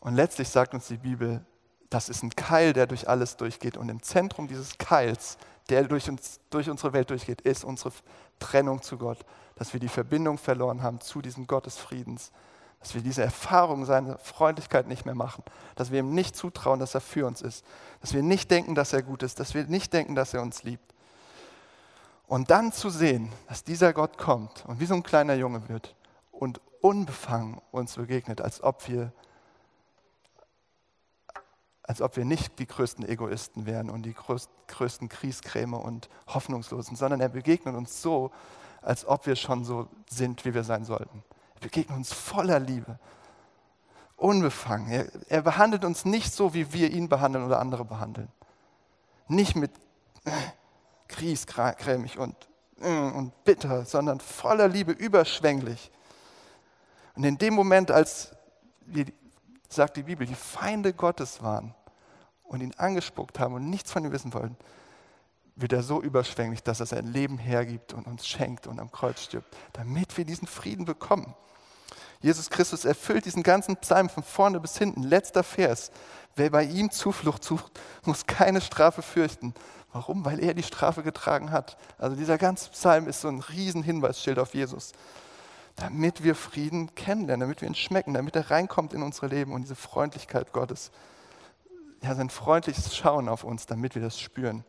und 0.00 0.14
letztlich 0.14 0.48
sagt 0.48 0.72
uns 0.72 0.86
die 0.86 0.96
Bibel, 0.96 1.44
das 1.90 2.08
ist 2.08 2.22
ein 2.22 2.30
Keil, 2.30 2.72
der 2.72 2.86
durch 2.86 3.08
alles 3.08 3.36
durchgeht. 3.36 3.76
Und 3.76 3.88
im 3.88 4.02
Zentrum 4.02 4.48
dieses 4.48 4.78
Keils, 4.78 5.36
der 5.68 5.84
durch, 5.84 6.08
uns, 6.08 6.40
durch 6.50 6.70
unsere 6.70 6.92
Welt 6.92 7.10
durchgeht, 7.10 7.40
ist 7.42 7.64
unsere 7.64 7.92
Trennung 8.38 8.82
zu 8.82 8.96
Gott. 8.96 9.18
Dass 9.56 9.72
wir 9.72 9.80
die 9.80 9.88
Verbindung 9.88 10.38
verloren 10.38 10.82
haben 10.82 11.00
zu 11.00 11.20
diesem 11.20 11.46
Gott 11.46 11.66
des 11.66 11.76
Friedens. 11.76 12.32
Dass 12.80 12.94
wir 12.94 13.02
diese 13.02 13.22
Erfahrung 13.22 13.84
seiner 13.84 14.18
Freundlichkeit 14.18 14.86
nicht 14.86 15.06
mehr 15.06 15.14
machen. 15.14 15.42
Dass 15.74 15.90
wir 15.90 16.00
ihm 16.00 16.14
nicht 16.14 16.36
zutrauen, 16.36 16.80
dass 16.80 16.94
er 16.94 17.00
für 17.00 17.26
uns 17.26 17.42
ist. 17.42 17.64
Dass 18.00 18.14
wir 18.14 18.22
nicht 18.22 18.50
denken, 18.50 18.74
dass 18.74 18.92
er 18.92 19.02
gut 19.02 19.22
ist. 19.22 19.40
Dass 19.40 19.54
wir 19.54 19.64
nicht 19.64 19.92
denken, 19.92 20.14
dass 20.14 20.34
er 20.34 20.42
uns 20.42 20.62
liebt. 20.62 20.93
Und 22.26 22.50
dann 22.50 22.72
zu 22.72 22.90
sehen, 22.90 23.32
dass 23.48 23.64
dieser 23.64 23.92
Gott 23.92 24.18
kommt 24.18 24.64
und 24.66 24.80
wie 24.80 24.86
so 24.86 24.94
ein 24.94 25.02
kleiner 25.02 25.34
Junge 25.34 25.68
wird 25.68 25.94
und 26.30 26.60
unbefangen 26.80 27.60
uns 27.70 27.96
begegnet, 27.96 28.40
als 28.40 28.62
ob 28.62 28.88
wir 28.88 29.12
als 31.86 32.00
ob 32.00 32.16
wir 32.16 32.24
nicht 32.24 32.58
die 32.58 32.66
größten 32.66 33.06
Egoisten 33.06 33.66
wären 33.66 33.90
und 33.90 34.04
die 34.04 34.14
größten 34.14 35.08
Kriegskrämer 35.10 35.84
und 35.84 36.08
Hoffnungslosen, 36.26 36.96
sondern 36.96 37.20
er 37.20 37.28
begegnet 37.28 37.74
uns 37.74 38.00
so, 38.00 38.30
als 38.80 39.04
ob 39.06 39.26
wir 39.26 39.36
schon 39.36 39.64
so 39.64 39.88
sind, 40.08 40.46
wie 40.46 40.54
wir 40.54 40.64
sein 40.64 40.84
sollten. 40.86 41.22
Er 41.56 41.60
begegnet 41.60 41.96
uns 41.96 42.10
voller 42.10 42.58
Liebe, 42.58 42.98
unbefangen. 44.16 44.90
Er, 44.90 45.08
er 45.28 45.42
behandelt 45.42 45.84
uns 45.84 46.06
nicht 46.06 46.32
so, 46.32 46.54
wie 46.54 46.72
wir 46.72 46.90
ihn 46.90 47.10
behandeln 47.10 47.44
oder 47.44 47.60
andere 47.60 47.84
behandeln. 47.84 48.28
Nicht 49.28 49.54
mit 49.54 49.70
kriegskrämig 51.08 52.18
und, 52.18 52.34
äh, 52.80 52.88
und 52.88 53.32
bitter, 53.44 53.84
sondern 53.84 54.20
voller 54.20 54.68
Liebe, 54.68 54.92
überschwänglich. 54.92 55.90
Und 57.14 57.24
in 57.24 57.38
dem 57.38 57.54
Moment, 57.54 57.90
als 57.90 58.34
wir 58.86 59.06
sagt 59.68 59.96
die 59.96 60.02
Bibel, 60.02 60.26
die 60.26 60.34
Feinde 60.34 60.92
Gottes 60.92 61.42
waren 61.42 61.74
und 62.42 62.60
ihn 62.60 62.74
angespuckt 62.76 63.38
haben 63.38 63.54
und 63.54 63.70
nichts 63.70 63.90
von 63.90 64.04
ihm 64.04 64.12
wissen 64.12 64.32
wollten, 64.34 64.56
wird 65.56 65.72
er 65.72 65.82
so 65.82 66.02
überschwänglich, 66.02 66.62
dass 66.62 66.80
er 66.80 66.86
sein 66.86 67.06
Leben 67.06 67.38
hergibt 67.38 67.92
und 67.92 68.06
uns 68.06 68.26
schenkt 68.26 68.66
und 68.66 68.80
am 68.80 68.90
Kreuz 68.90 69.22
stirbt, 69.22 69.56
damit 69.72 70.16
wir 70.16 70.24
diesen 70.24 70.48
Frieden 70.48 70.84
bekommen. 70.84 71.34
Jesus 72.24 72.48
Christus 72.48 72.86
erfüllt 72.86 73.26
diesen 73.26 73.42
ganzen 73.42 73.76
Psalm 73.76 74.08
von 74.08 74.22
vorne 74.22 74.58
bis 74.58 74.78
hinten. 74.78 75.02
Letzter 75.02 75.42
Vers. 75.42 75.90
Wer 76.36 76.48
bei 76.48 76.64
ihm 76.64 76.90
Zuflucht 76.90 77.44
sucht, 77.44 77.78
muss 78.04 78.26
keine 78.26 78.62
Strafe 78.62 79.02
fürchten. 79.02 79.52
Warum? 79.92 80.24
Weil 80.24 80.42
er 80.42 80.54
die 80.54 80.62
Strafe 80.62 81.02
getragen 81.02 81.50
hat. 81.50 81.76
Also 81.98 82.16
dieser 82.16 82.38
ganze 82.38 82.70
Psalm 82.70 83.08
ist 83.08 83.20
so 83.20 83.28
ein 83.28 83.40
riesen 83.40 83.82
Hinweisschild 83.82 84.38
auf 84.38 84.54
Jesus 84.54 84.92
damit 85.76 86.22
wir 86.22 86.34
Frieden 86.34 86.94
kennenlernen, 86.94 87.40
damit 87.40 87.60
wir 87.60 87.68
ihn 87.68 87.74
schmecken, 87.74 88.14
damit 88.14 88.36
er 88.36 88.50
reinkommt 88.50 88.92
in 88.92 89.02
unsere 89.02 89.26
Leben 89.26 89.52
und 89.52 89.62
diese 89.62 89.74
Freundlichkeit 89.74 90.52
Gottes, 90.52 90.92
ja, 92.02 92.14
sein 92.14 92.30
freundliches 92.30 92.96
Schauen 92.96 93.28
auf 93.28 93.44
uns, 93.44 93.66
damit 93.66 93.94
wir 93.94 94.02
das 94.02 94.20
spüren. 94.20 94.64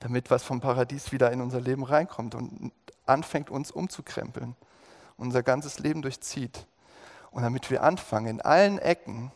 Damit 0.00 0.30
was 0.30 0.44
vom 0.44 0.60
Paradies 0.60 1.12
wieder 1.12 1.32
in 1.32 1.40
unser 1.40 1.60
Leben 1.60 1.82
reinkommt 1.82 2.34
und 2.34 2.70
anfängt, 3.06 3.50
uns 3.50 3.70
umzukrempeln, 3.70 4.54
unser 5.16 5.42
ganzes 5.42 5.78
Leben 5.78 6.02
durchzieht. 6.02 6.66
Und 7.30 7.42
damit 7.42 7.70
wir 7.70 7.82
anfangen, 7.82 8.26
in 8.26 8.40
allen 8.40 8.78
Ecken 8.78 9.32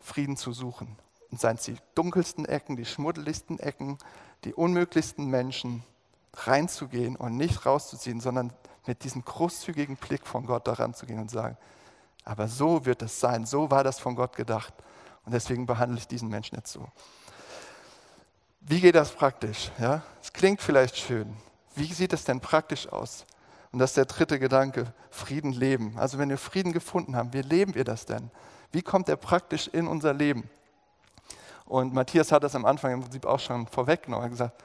Frieden 0.00 0.36
zu 0.36 0.52
suchen. 0.52 0.96
Und 1.30 1.40
seien 1.40 1.56
es 1.56 1.64
die 1.64 1.76
dunkelsten 1.94 2.44
Ecken, 2.44 2.76
die 2.76 2.84
schmuddeligsten 2.84 3.58
Ecken, 3.60 3.98
die 4.44 4.52
unmöglichsten 4.52 5.26
Menschen, 5.26 5.84
reinzugehen 6.34 7.16
und 7.16 7.36
nicht 7.36 7.66
rauszuziehen, 7.66 8.20
sondern 8.20 8.52
mit 8.86 9.04
diesem 9.04 9.24
großzügigen 9.24 9.96
Blick 9.96 10.26
von 10.26 10.46
Gott 10.46 10.66
daran 10.66 10.94
zu 10.94 11.06
gehen 11.06 11.20
und 11.20 11.30
sagen, 11.30 11.56
aber 12.24 12.48
so 12.48 12.84
wird 12.84 13.02
es 13.02 13.20
sein, 13.20 13.46
so 13.46 13.70
war 13.70 13.84
das 13.84 13.98
von 13.98 14.16
Gott 14.16 14.36
gedacht 14.36 14.72
und 15.24 15.32
deswegen 15.32 15.66
behandle 15.66 15.98
ich 15.98 16.08
diesen 16.08 16.28
Menschen 16.28 16.56
jetzt 16.56 16.72
so. 16.72 16.86
Wie 18.60 18.80
geht 18.80 18.94
das 18.94 19.10
praktisch? 19.10 19.70
Ja, 19.78 20.02
es 20.22 20.32
klingt 20.32 20.60
vielleicht 20.60 20.96
schön. 20.96 21.36
Wie 21.74 21.92
sieht 21.92 22.12
es 22.12 22.24
denn 22.24 22.40
praktisch 22.40 22.88
aus? 22.88 23.26
Und 23.72 23.78
das 23.78 23.90
ist 23.90 23.96
der 23.96 24.04
dritte 24.04 24.38
Gedanke, 24.38 24.92
Frieden 25.10 25.52
leben. 25.52 25.96
Also 25.96 26.18
wenn 26.18 26.28
wir 26.28 26.38
Frieden 26.38 26.72
gefunden 26.72 27.16
haben, 27.16 27.32
wie 27.32 27.40
leben 27.40 27.74
wir 27.74 27.84
das 27.84 28.04
denn? 28.04 28.30
Wie 28.70 28.82
kommt 28.82 29.08
er 29.08 29.16
praktisch 29.16 29.66
in 29.68 29.86
unser 29.86 30.12
Leben? 30.12 30.48
Und 31.64 31.94
Matthias 31.94 32.32
hat 32.32 32.44
das 32.44 32.54
am 32.54 32.66
Anfang 32.66 32.92
im 32.92 33.00
Prinzip 33.00 33.24
auch 33.24 33.40
schon 33.40 33.66
vorweggenommen. 33.66 34.22
Er 34.22 34.24
hat 34.24 34.30
gesagt, 34.30 34.64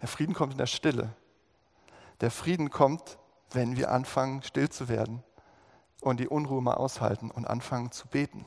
der 0.00 0.08
Frieden 0.08 0.34
kommt 0.34 0.52
in 0.52 0.58
der 0.58 0.66
Stille. 0.66 1.10
Der 2.20 2.30
Frieden 2.30 2.70
kommt, 2.70 3.18
wenn 3.50 3.76
wir 3.76 3.90
anfangen, 3.90 4.42
still 4.42 4.68
zu 4.68 4.88
werden 4.88 5.22
und 6.00 6.20
die 6.20 6.28
Unruhe 6.28 6.62
mal 6.62 6.74
aushalten 6.74 7.30
und 7.30 7.46
anfangen 7.46 7.90
zu 7.90 8.06
beten. 8.06 8.46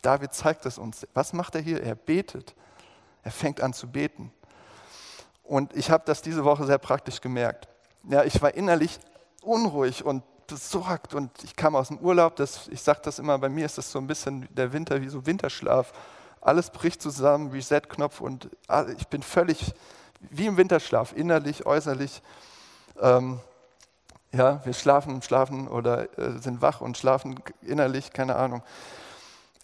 David 0.00 0.32
zeigt 0.32 0.64
es 0.66 0.78
uns. 0.78 1.06
Was 1.12 1.32
macht 1.32 1.54
er 1.54 1.60
hier? 1.60 1.82
Er 1.82 1.94
betet. 1.94 2.54
Er 3.22 3.30
fängt 3.30 3.60
an 3.60 3.72
zu 3.72 3.90
beten. 3.90 4.32
Und 5.42 5.76
ich 5.76 5.90
habe 5.90 6.04
das 6.06 6.22
diese 6.22 6.44
Woche 6.44 6.64
sehr 6.64 6.78
praktisch 6.78 7.20
gemerkt. 7.20 7.68
Ja, 8.04 8.24
ich 8.24 8.40
war 8.40 8.54
innerlich 8.54 8.98
unruhig 9.46 10.04
und 10.04 10.22
besorgt 10.46 11.14
und 11.14 11.30
ich 11.42 11.56
kam 11.56 11.74
aus 11.74 11.88
dem 11.88 11.98
Urlaub. 11.98 12.36
Das, 12.36 12.68
ich 12.68 12.82
sage 12.82 13.00
das 13.02 13.18
immer, 13.18 13.38
bei 13.38 13.48
mir 13.48 13.66
ist 13.66 13.78
das 13.78 13.90
so 13.90 13.98
ein 13.98 14.06
bisschen 14.06 14.48
der 14.54 14.72
Winter 14.72 15.00
wie 15.00 15.08
so 15.08 15.26
Winterschlaf. 15.26 15.92
Alles 16.40 16.70
bricht 16.70 17.00
zusammen, 17.00 17.50
Reset-Knopf 17.50 18.20
und 18.20 18.50
ich 18.98 19.08
bin 19.08 19.22
völlig 19.22 19.72
wie 20.20 20.46
im 20.46 20.56
Winterschlaf, 20.56 21.12
innerlich, 21.14 21.66
äußerlich. 21.66 22.22
Ähm, 23.00 23.40
ja, 24.32 24.64
wir 24.64 24.72
schlafen, 24.72 25.22
schlafen 25.22 25.68
oder 25.68 26.18
äh, 26.18 26.38
sind 26.38 26.60
wach 26.60 26.80
und 26.80 26.98
schlafen 26.98 27.40
innerlich, 27.62 28.12
keine 28.12 28.36
Ahnung. 28.36 28.62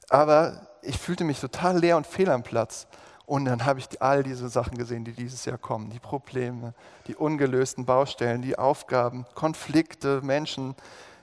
Aber 0.08 0.66
ich 0.82 0.98
fühlte 0.98 1.24
mich 1.24 1.40
total 1.40 1.78
leer 1.78 1.96
und 1.96 2.06
fehl 2.06 2.30
am 2.30 2.42
Platz. 2.42 2.86
Und 3.30 3.44
dann 3.44 3.64
habe 3.64 3.78
ich 3.78 4.02
all 4.02 4.24
diese 4.24 4.48
Sachen 4.48 4.76
gesehen, 4.76 5.04
die 5.04 5.12
dieses 5.12 5.44
Jahr 5.44 5.56
kommen. 5.56 5.88
Die 5.90 6.00
Probleme, 6.00 6.74
die 7.06 7.14
ungelösten 7.14 7.84
Baustellen, 7.84 8.42
die 8.42 8.58
Aufgaben, 8.58 9.24
Konflikte, 9.36 10.20
Menschen. 10.20 10.74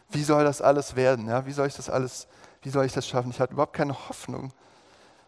Wie 0.10 0.24
soll 0.24 0.46
das 0.46 0.62
alles 0.62 0.96
werden? 0.96 1.28
Ja, 1.28 1.46
wie 1.46 1.52
soll 1.52 1.67
ich 1.67 1.76
das 1.76 1.89
alles, 1.89 2.30
wie 2.62 2.70
soll 2.70 2.86
ich 2.86 2.93
das 2.93 3.06
schaffen? 3.06 3.32
Ich 3.32 3.41
hatte 3.41 3.52
überhaupt 3.52 3.76
keine 3.76 4.08
Hoffnung 4.08 4.54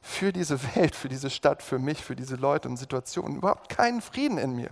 für 0.02 0.32
diese 0.32 0.58
Welt, 0.76 0.96
für 0.96 1.10
diese 1.10 1.30
Stadt, 1.30 1.62
für 1.62 1.80
mich, 1.80 2.02
für 2.02 2.15
diese 2.15 2.38
Leute 2.38 2.70
und 2.70 2.78
Situationen. 2.78 3.39
Überhaupt 3.39 3.68
keinen 3.68 4.00
Frieden 4.00 4.38
in 4.38 4.56
mir. 4.56 4.70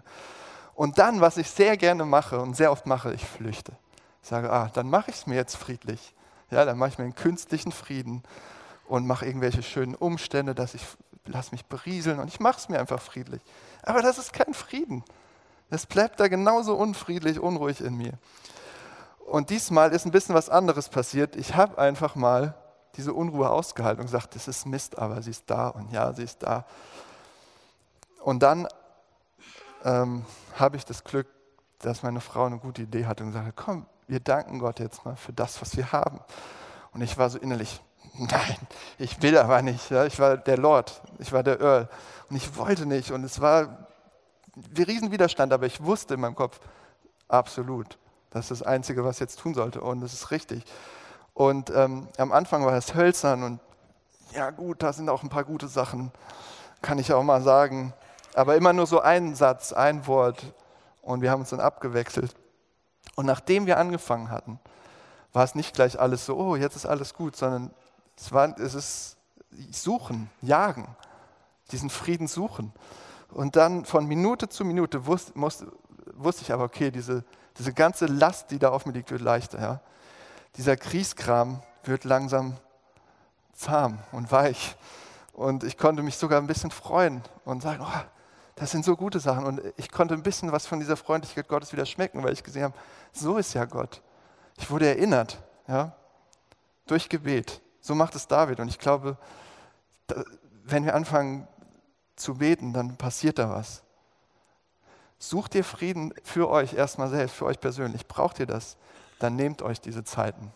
Und 0.75 0.99
dann, 0.99 1.19
was 1.19 1.35
ich 1.35 1.49
sehr 1.49 1.75
gerne 1.75 2.05
mache 2.05 2.39
und 2.39 2.55
sehr 2.55 2.71
oft 2.71 2.85
mache, 2.85 3.13
ich 3.13 3.25
flüchte. 3.25 3.73
Ich 4.23 4.29
sage, 4.29 4.49
ah, 4.49 4.71
dann 4.73 4.89
mache 4.89 5.11
ich 5.11 5.17
es 5.17 5.27
mir 5.27 5.35
jetzt 5.35 5.57
friedlich. 5.57 6.15
Ja, 6.51 6.63
dann 6.63 6.77
mache 6.77 6.91
ich 6.91 6.97
mir 6.99 7.03
einen 7.03 7.15
künstlichen 7.15 7.73
Frieden 7.73 8.23
und 8.87 9.05
mache 9.05 9.25
irgendwelche 9.25 9.61
schönen 9.61 9.93
Umstände, 9.93 10.55
dass 10.55 10.73
ich 10.73 10.85
lass 11.27 11.51
mich 11.51 11.65
berieseln 11.65 12.19
und 12.19 12.27
ich 12.27 12.39
mache 12.39 12.57
es 12.57 12.69
mir 12.69 12.79
einfach 12.79 13.01
friedlich. 13.01 13.41
Aber 13.83 14.01
das 14.01 14.17
ist 14.17 14.33
kein 14.33 14.53
Frieden. 14.53 15.03
Es 15.69 15.85
bleibt 15.85 16.19
da 16.19 16.27
genauso 16.27 16.75
unfriedlich, 16.75 17.39
unruhig 17.39 17.81
in 17.81 17.95
mir. 17.97 18.13
Und 19.25 19.49
diesmal 19.49 19.91
ist 19.91 20.05
ein 20.05 20.11
bisschen 20.11 20.35
was 20.35 20.49
anderes 20.49 20.87
passiert. 20.89 21.35
Ich 21.35 21.55
habe 21.55 21.77
einfach 21.77 22.15
mal 22.15 22.55
diese 22.95 23.13
Unruhe 23.13 23.49
ausgehalten 23.49 23.99
und 23.99 24.07
gesagt, 24.07 24.35
das 24.35 24.47
ist 24.47 24.65
Mist, 24.65 24.97
aber 24.97 25.21
sie 25.21 25.31
ist 25.31 25.49
da 25.49 25.67
und 25.67 25.91
ja, 25.91 26.13
sie 26.13 26.23
ist 26.23 26.43
da. 26.43 26.65
Und 28.21 28.41
dann 28.41 28.67
ähm, 29.83 30.25
habe 30.57 30.77
ich 30.77 30.85
das 30.85 31.03
Glück, 31.03 31.27
dass 31.79 32.03
meine 32.03 32.21
Frau 32.21 32.45
eine 32.45 32.57
gute 32.57 32.83
Idee 32.83 33.05
hatte 33.05 33.23
und 33.23 33.33
sagte, 33.33 33.53
komm, 33.55 33.85
wir 34.07 34.19
danken 34.19 34.59
Gott 34.59 34.79
jetzt 34.79 35.05
mal 35.05 35.15
für 35.15 35.33
das, 35.33 35.61
was 35.61 35.77
wir 35.77 35.91
haben. 35.91 36.19
Und 36.93 37.01
ich 37.01 37.17
war 37.17 37.29
so 37.29 37.37
innerlich, 37.37 37.81
nein, 38.17 38.57
ich 38.97 39.21
will 39.21 39.37
aber 39.37 39.61
nicht. 39.61 39.89
Ja, 39.89 40.05
ich 40.05 40.19
war 40.19 40.37
der 40.37 40.57
Lord, 40.57 41.01
ich 41.19 41.31
war 41.31 41.43
der 41.43 41.59
Earl 41.59 41.89
und 42.29 42.35
ich 42.35 42.55
wollte 42.57 42.85
nicht. 42.85 43.11
Und 43.11 43.23
es 43.23 43.39
war 43.41 43.87
ein 44.55 44.83
Riesenwiderstand, 44.83 45.53
aber 45.53 45.65
ich 45.65 45.83
wusste 45.83 46.15
in 46.15 46.21
meinem 46.21 46.35
Kopf, 46.35 46.59
absolut, 47.27 47.97
das 48.31 48.51
ist 48.51 48.61
das 48.61 48.67
Einzige, 48.67 49.03
was 49.03 49.17
ich 49.17 49.21
jetzt 49.21 49.39
tun 49.39 49.53
sollte 49.53 49.81
und 49.81 50.01
es 50.03 50.13
ist 50.13 50.31
richtig. 50.31 50.63
Und 51.33 51.69
ähm, 51.69 52.07
am 52.17 52.31
Anfang 52.31 52.65
war 52.65 52.73
es 52.73 52.95
hölzern 52.95 53.43
und 53.43 53.59
ja 54.33 54.49
gut, 54.49 54.83
da 54.83 54.91
sind 54.91 55.09
auch 55.09 55.23
ein 55.23 55.29
paar 55.29 55.43
gute 55.43 55.67
Sachen, 55.67 56.11
kann 56.81 56.99
ich 56.99 57.13
auch 57.13 57.23
mal 57.23 57.41
sagen. 57.41 57.93
Aber 58.33 58.55
immer 58.55 58.73
nur 58.73 58.87
so 58.87 58.99
ein 58.99 59.35
Satz, 59.35 59.73
ein 59.73 60.05
Wort 60.07 60.53
und 61.01 61.21
wir 61.21 61.31
haben 61.31 61.41
uns 61.41 61.49
dann 61.49 61.59
abgewechselt. 61.59 62.35
Und 63.15 63.25
nachdem 63.25 63.65
wir 63.65 63.77
angefangen 63.77 64.29
hatten, 64.29 64.59
war 65.33 65.43
es 65.43 65.55
nicht 65.55 65.73
gleich 65.73 65.99
alles 65.99 66.25
so, 66.25 66.37
oh, 66.37 66.55
jetzt 66.55 66.75
ist 66.75 66.85
alles 66.85 67.13
gut, 67.13 67.35
sondern 67.35 67.71
es, 68.17 68.73
ist 68.73 69.17
suchen, 69.71 70.29
jagen, 70.41 70.87
diesen 71.71 71.89
Frieden 71.89 72.27
suchen. 72.27 72.73
Und 73.29 73.55
dann 73.55 73.85
von 73.85 74.05
Minute 74.05 74.49
zu 74.49 74.65
Minute 74.65 75.05
wusste, 75.05 75.37
musste, 75.37 75.71
wusste 76.13 76.43
ich 76.43 76.51
aber, 76.51 76.63
okay, 76.63 76.91
diese, 76.91 77.23
diese 77.57 77.73
ganze 77.73 78.05
Last, 78.05 78.51
die 78.51 78.59
da 78.59 78.69
auf 78.69 78.85
mir 78.85 78.93
liegt, 78.93 79.11
wird 79.11 79.21
leichter. 79.21 79.59
Ja? 79.59 79.81
Dieser 80.55 80.77
Kriegskram 80.77 81.61
wird 81.83 82.03
langsam 82.03 82.57
zahm 83.53 83.99
und 84.11 84.31
weich. 84.31 84.75
Und 85.33 85.63
ich 85.63 85.77
konnte 85.77 86.03
mich 86.03 86.17
sogar 86.17 86.39
ein 86.41 86.47
bisschen 86.47 86.71
freuen 86.71 87.21
und 87.45 87.61
sagen, 87.61 87.83
oh, 87.85 88.01
das 88.55 88.71
sind 88.71 88.83
so 88.83 88.95
gute 88.95 89.19
Sachen. 89.19 89.45
Und 89.45 89.61
ich 89.77 89.91
konnte 89.91 90.15
ein 90.15 90.23
bisschen 90.23 90.51
was 90.51 90.65
von 90.65 90.79
dieser 90.79 90.97
Freundlichkeit 90.97 91.47
Gottes 91.47 91.73
wieder 91.73 91.85
schmecken, 91.85 92.23
weil 92.23 92.33
ich 92.33 92.43
gesehen 92.43 92.63
habe, 92.63 92.73
so 93.13 93.37
ist 93.37 93.53
ja 93.53 93.65
Gott. 93.65 94.01
Ich 94.57 94.71
wurde 94.71 94.87
erinnert, 94.87 95.37
ja, 95.67 95.95
durch 96.87 97.07
Gebet. 97.09 97.61
So 97.87 97.95
macht 97.95 98.15
es 98.15 98.27
David. 98.27 98.59
Und 98.59 98.67
ich 98.67 98.79
glaube, 98.79 99.17
wenn 100.65 100.83
wir 100.83 100.93
anfangen 100.93 101.47
zu 102.17 102.35
beten, 102.35 102.73
dann 102.73 102.97
passiert 102.97 103.39
da 103.39 103.49
was. 103.49 103.81
Sucht 105.19 105.55
ihr 105.55 105.63
Frieden 105.63 106.13
für 106.21 106.49
euch 106.49 106.73
erstmal 106.73 107.07
selbst, 107.07 107.37
für 107.37 107.45
euch 107.45 107.61
persönlich. 107.61 108.05
Braucht 108.05 108.41
ihr 108.41 108.45
das? 108.45 108.75
Dann 109.19 109.37
nehmt 109.37 109.61
euch 109.61 109.79
diese 109.79 110.03
Zeiten. 110.03 110.51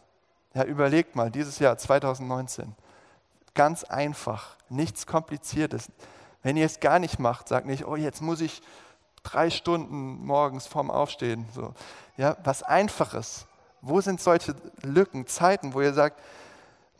Ja, 0.53 0.65
überlegt 0.65 1.15
mal, 1.15 1.31
dieses 1.31 1.59
Jahr 1.59 1.77
2019. 1.77 2.75
Ganz 3.53 3.85
einfach, 3.85 4.57
nichts 4.67 5.07
Kompliziertes. 5.07 5.89
Wenn 6.43 6.57
ihr 6.57 6.65
es 6.65 6.81
gar 6.81 6.99
nicht 6.99 7.17
macht, 7.17 7.47
sagt 7.47 7.65
nicht, 7.65 7.85
oh, 7.85 7.95
jetzt 7.95 8.21
muss 8.21 8.41
ich 8.41 8.61
drei 9.23 9.49
Stunden 9.49 10.25
morgens 10.25 10.67
vorm 10.67 10.91
Aufstehen. 10.91 11.45
So. 11.55 11.73
Ja, 12.17 12.35
was 12.43 12.61
Einfaches. 12.61 13.47
Wo 13.79 14.01
sind 14.01 14.19
solche 14.19 14.53
Lücken, 14.83 15.27
Zeiten, 15.27 15.73
wo 15.73 15.81
ihr 15.81 15.93
sagt, 15.93 16.21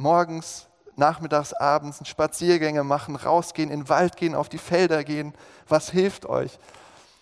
morgens, 0.02 0.68
nachmittags, 0.96 1.54
abends 1.54 2.06
Spaziergänge 2.08 2.84
machen, 2.84 3.16
rausgehen, 3.16 3.70
in 3.70 3.82
den 3.82 3.90
Wald 3.90 4.18
gehen, 4.18 4.36
auf 4.36 4.50
die 4.50 4.58
Felder 4.58 5.04
gehen? 5.04 5.34
Was 5.68 5.90
hilft 5.90 6.26
euch, 6.26 6.60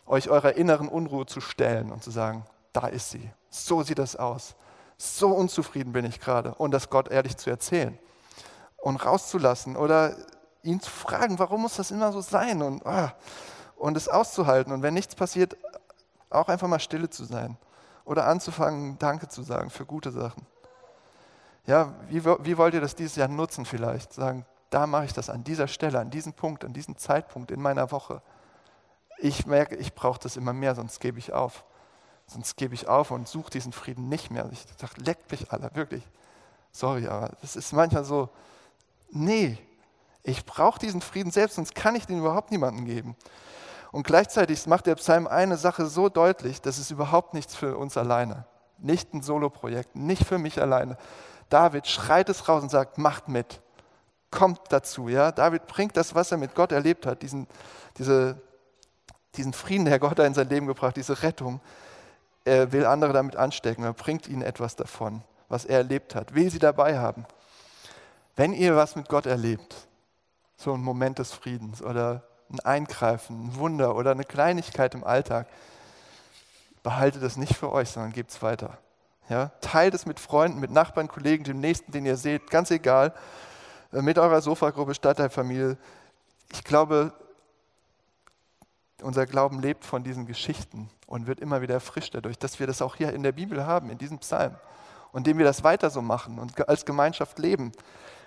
euch 0.07 0.29
eurer 0.29 0.53
inneren 0.53 0.87
Unruhe 0.87 1.25
zu 1.25 1.41
stellen 1.41 1.91
und 1.91 2.03
zu 2.03 2.11
sagen, 2.11 2.45
da 2.73 2.87
ist 2.87 3.11
sie. 3.11 3.29
So 3.49 3.83
sieht 3.83 3.99
das 3.99 4.15
aus. 4.15 4.55
So 4.97 5.29
unzufrieden 5.29 5.93
bin 5.93 6.05
ich 6.05 6.19
gerade. 6.19 6.55
Und 6.55 6.71
das 6.71 6.89
Gott 6.89 7.09
ehrlich 7.09 7.37
zu 7.37 7.49
erzählen 7.49 7.97
und 8.77 8.97
rauszulassen 9.05 9.75
oder 9.75 10.15
ihn 10.63 10.79
zu 10.79 10.89
fragen, 10.89 11.39
warum 11.39 11.61
muss 11.61 11.75
das 11.75 11.91
immer 11.91 12.11
so 12.11 12.21
sein 12.21 12.61
und, 12.61 12.85
ah, 12.85 13.13
und 13.75 13.95
es 13.97 14.07
auszuhalten. 14.07 14.73
Und 14.73 14.81
wenn 14.81 14.93
nichts 14.93 15.15
passiert, 15.15 15.57
auch 16.29 16.49
einfach 16.49 16.67
mal 16.67 16.79
stille 16.79 17.09
zu 17.09 17.23
sein 17.23 17.57
oder 18.05 18.25
anzufangen, 18.25 18.97
Danke 18.99 19.27
zu 19.27 19.41
sagen 19.41 19.69
für 19.69 19.85
gute 19.85 20.11
Sachen. 20.11 20.45
Ja, 21.65 21.93
wie, 22.07 22.23
wie 22.25 22.57
wollt 22.57 22.73
ihr 22.73 22.81
das 22.81 22.95
dieses 22.95 23.15
Jahr 23.15 23.27
nutzen 23.27 23.65
vielleicht? 23.65 24.13
Sagen, 24.13 24.45
da 24.69 24.87
mache 24.87 25.05
ich 25.05 25.13
das 25.13 25.29
an 25.29 25.43
dieser 25.43 25.67
Stelle, 25.67 25.99
an 25.99 26.09
diesem 26.09 26.33
Punkt, 26.33 26.63
an 26.63 26.73
diesem 26.73 26.97
Zeitpunkt 26.97 27.51
in 27.51 27.61
meiner 27.61 27.91
Woche. 27.91 28.21
Ich 29.17 29.45
merke, 29.45 29.75
ich 29.75 29.93
brauche 29.93 30.19
das 30.19 30.37
immer 30.37 30.53
mehr, 30.53 30.75
sonst 30.75 30.99
gebe 30.99 31.19
ich 31.19 31.33
auf. 31.33 31.65
Sonst 32.27 32.57
gebe 32.57 32.75
ich 32.75 32.87
auf 32.87 33.11
und 33.11 33.27
suche 33.27 33.49
diesen 33.49 33.73
Frieden 33.73 34.07
nicht 34.07 34.29
mehr. 34.29 34.47
Ich 34.51 34.65
sage, 34.77 35.01
leckt 35.01 35.31
mich 35.31 35.51
alle, 35.51 35.71
wirklich. 35.73 36.03
Sorry, 36.71 37.07
aber 37.07 37.31
das 37.41 37.55
ist 37.55 37.73
manchmal 37.73 38.03
so, 38.03 38.29
nee, 39.09 39.57
ich 40.23 40.45
brauche 40.45 40.79
diesen 40.79 41.01
Frieden 41.01 41.31
selbst, 41.31 41.55
sonst 41.55 41.73
kann 41.73 41.95
ich 41.95 42.05
den 42.05 42.19
überhaupt 42.19 42.51
niemandem 42.51 42.85
geben. 42.85 43.15
Und 43.91 44.05
gleichzeitig 44.05 44.67
macht 44.67 44.85
der 44.85 44.95
Psalm 44.95 45.25
eine 45.25 45.57
Sache 45.57 45.87
so 45.87 46.09
deutlich, 46.09 46.61
das 46.61 46.77
ist 46.77 46.91
überhaupt 46.91 47.33
nichts 47.33 47.55
für 47.55 47.77
uns 47.77 47.97
alleine. 47.97 48.45
Nicht 48.77 49.13
ein 49.13 49.21
Soloprojekt, 49.21 49.95
nicht 49.95 50.25
für 50.25 50.37
mich 50.37 50.61
alleine. 50.61 50.97
David 51.49 51.87
schreit 51.87 52.29
es 52.29 52.47
raus 52.47 52.63
und 52.63 52.69
sagt, 52.69 52.97
macht 52.97 53.27
mit, 53.27 53.61
kommt 54.31 54.59
dazu. 54.69 55.09
Ja? 55.09 55.31
David 55.31 55.67
bringt 55.67 55.97
das, 55.97 56.15
was 56.15 56.31
er 56.31 56.37
mit 56.37 56.55
Gott 56.55 56.71
erlebt 56.71 57.05
hat, 57.05 57.21
diesen, 57.21 57.47
diese, 57.97 58.41
diesen 59.35 59.53
Frieden, 59.53 59.85
der 59.85 59.99
Gott 59.99 60.19
in 60.19 60.33
sein 60.33 60.49
Leben 60.49 60.67
gebracht, 60.67 60.95
diese 60.95 61.23
Rettung. 61.23 61.59
Er 62.45 62.71
will 62.71 62.85
andere 62.85 63.13
damit 63.13 63.35
anstecken, 63.35 63.83
er 63.83 63.93
bringt 63.93 64.27
ihnen 64.27 64.41
etwas 64.41 64.75
davon, 64.75 65.23
was 65.49 65.65
er 65.65 65.79
erlebt 65.79 66.15
hat, 66.15 66.33
will 66.33 66.49
sie 66.49 66.59
dabei 66.59 66.97
haben. 66.97 67.25
Wenn 68.35 68.53
ihr 68.53 68.75
was 68.75 68.95
mit 68.95 69.09
Gott 69.09 69.25
erlebt, 69.25 69.75
so 70.55 70.73
ein 70.73 70.81
Moment 70.81 71.19
des 71.19 71.33
Friedens 71.33 71.81
oder 71.81 72.23
ein 72.49 72.59
Eingreifen, 72.61 73.47
ein 73.47 73.55
Wunder 73.55 73.95
oder 73.95 74.11
eine 74.11 74.23
Kleinigkeit 74.23 74.93
im 74.95 75.03
Alltag, 75.03 75.47
behaltet 76.83 77.21
es 77.23 77.37
nicht 77.37 77.55
für 77.55 77.71
euch, 77.71 77.89
sondern 77.89 78.13
gebt 78.13 78.31
es 78.31 78.41
weiter. 78.41 78.77
Ja? 79.29 79.51
Teilt 79.61 79.93
es 79.93 80.05
mit 80.05 80.19
Freunden, 80.19 80.59
mit 80.59 80.71
Nachbarn, 80.71 81.07
Kollegen, 81.07 81.43
dem 81.43 81.59
Nächsten, 81.59 81.91
den 81.91 82.05
ihr 82.05 82.17
seht, 82.17 82.49
ganz 82.49 82.71
egal, 82.71 83.13
äh, 83.93 84.01
mit 84.01 84.17
eurer 84.17 84.41
Sofagruppe, 84.41 84.93
Stadtteilfamilie. 84.93 85.77
Ich 86.51 86.63
glaube, 86.63 87.13
Unser 89.01 89.25
Glauben 89.25 89.61
lebt 89.61 89.85
von 89.85 90.03
diesen 90.03 90.25
Geschichten 90.25 90.89
und 91.07 91.25
wird 91.25 91.39
immer 91.39 91.61
wieder 91.61 91.75
erfrischt 91.75 92.15
dadurch, 92.15 92.37
dass 92.37 92.59
wir 92.59 92.67
das 92.67 92.81
auch 92.81 92.97
hier 92.97 93.13
in 93.13 93.23
der 93.23 93.31
Bibel 93.31 93.65
haben, 93.65 93.89
in 93.89 93.97
diesem 93.97 94.19
Psalm. 94.19 94.55
Und 95.11 95.19
indem 95.19 95.37
wir 95.37 95.45
das 95.45 95.63
weiter 95.63 95.89
so 95.89 96.01
machen 96.01 96.37
und 96.37 96.67
als 96.67 96.85
Gemeinschaft 96.85 97.39
leben. 97.39 97.71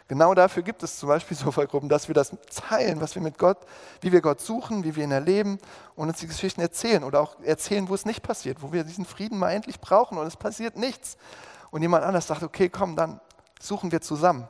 Genau 0.08 0.34
dafür 0.34 0.62
gibt 0.62 0.82
es 0.82 0.98
zum 0.98 1.08
Beispiel 1.08 1.36
Sofagruppen, 1.38 1.88
dass 1.88 2.08
wir 2.08 2.14
das 2.14 2.32
teilen, 2.54 3.00
was 3.00 3.14
wir 3.14 3.22
mit 3.22 3.38
Gott, 3.38 3.58
wie 4.00 4.12
wir 4.12 4.20
Gott 4.20 4.40
suchen, 4.40 4.84
wie 4.84 4.96
wir 4.96 5.04
ihn 5.04 5.12
erleben 5.12 5.58
und 5.94 6.08
uns 6.08 6.18
die 6.18 6.26
Geschichten 6.26 6.60
erzählen 6.60 7.04
oder 7.04 7.20
auch 7.20 7.40
erzählen, 7.42 7.88
wo 7.88 7.94
es 7.94 8.04
nicht 8.04 8.22
passiert, 8.22 8.62
wo 8.62 8.72
wir 8.72 8.84
diesen 8.84 9.04
Frieden 9.04 9.38
mal 9.38 9.50
endlich 9.50 9.80
brauchen 9.80 10.18
und 10.18 10.26
es 10.26 10.36
passiert 10.36 10.76
nichts. 10.76 11.16
Und 11.70 11.82
jemand 11.82 12.04
anders 12.04 12.26
sagt, 12.26 12.42
okay, 12.42 12.68
komm, 12.68 12.96
dann 12.96 13.20
suchen 13.60 13.92
wir 13.92 14.00
zusammen. 14.00 14.48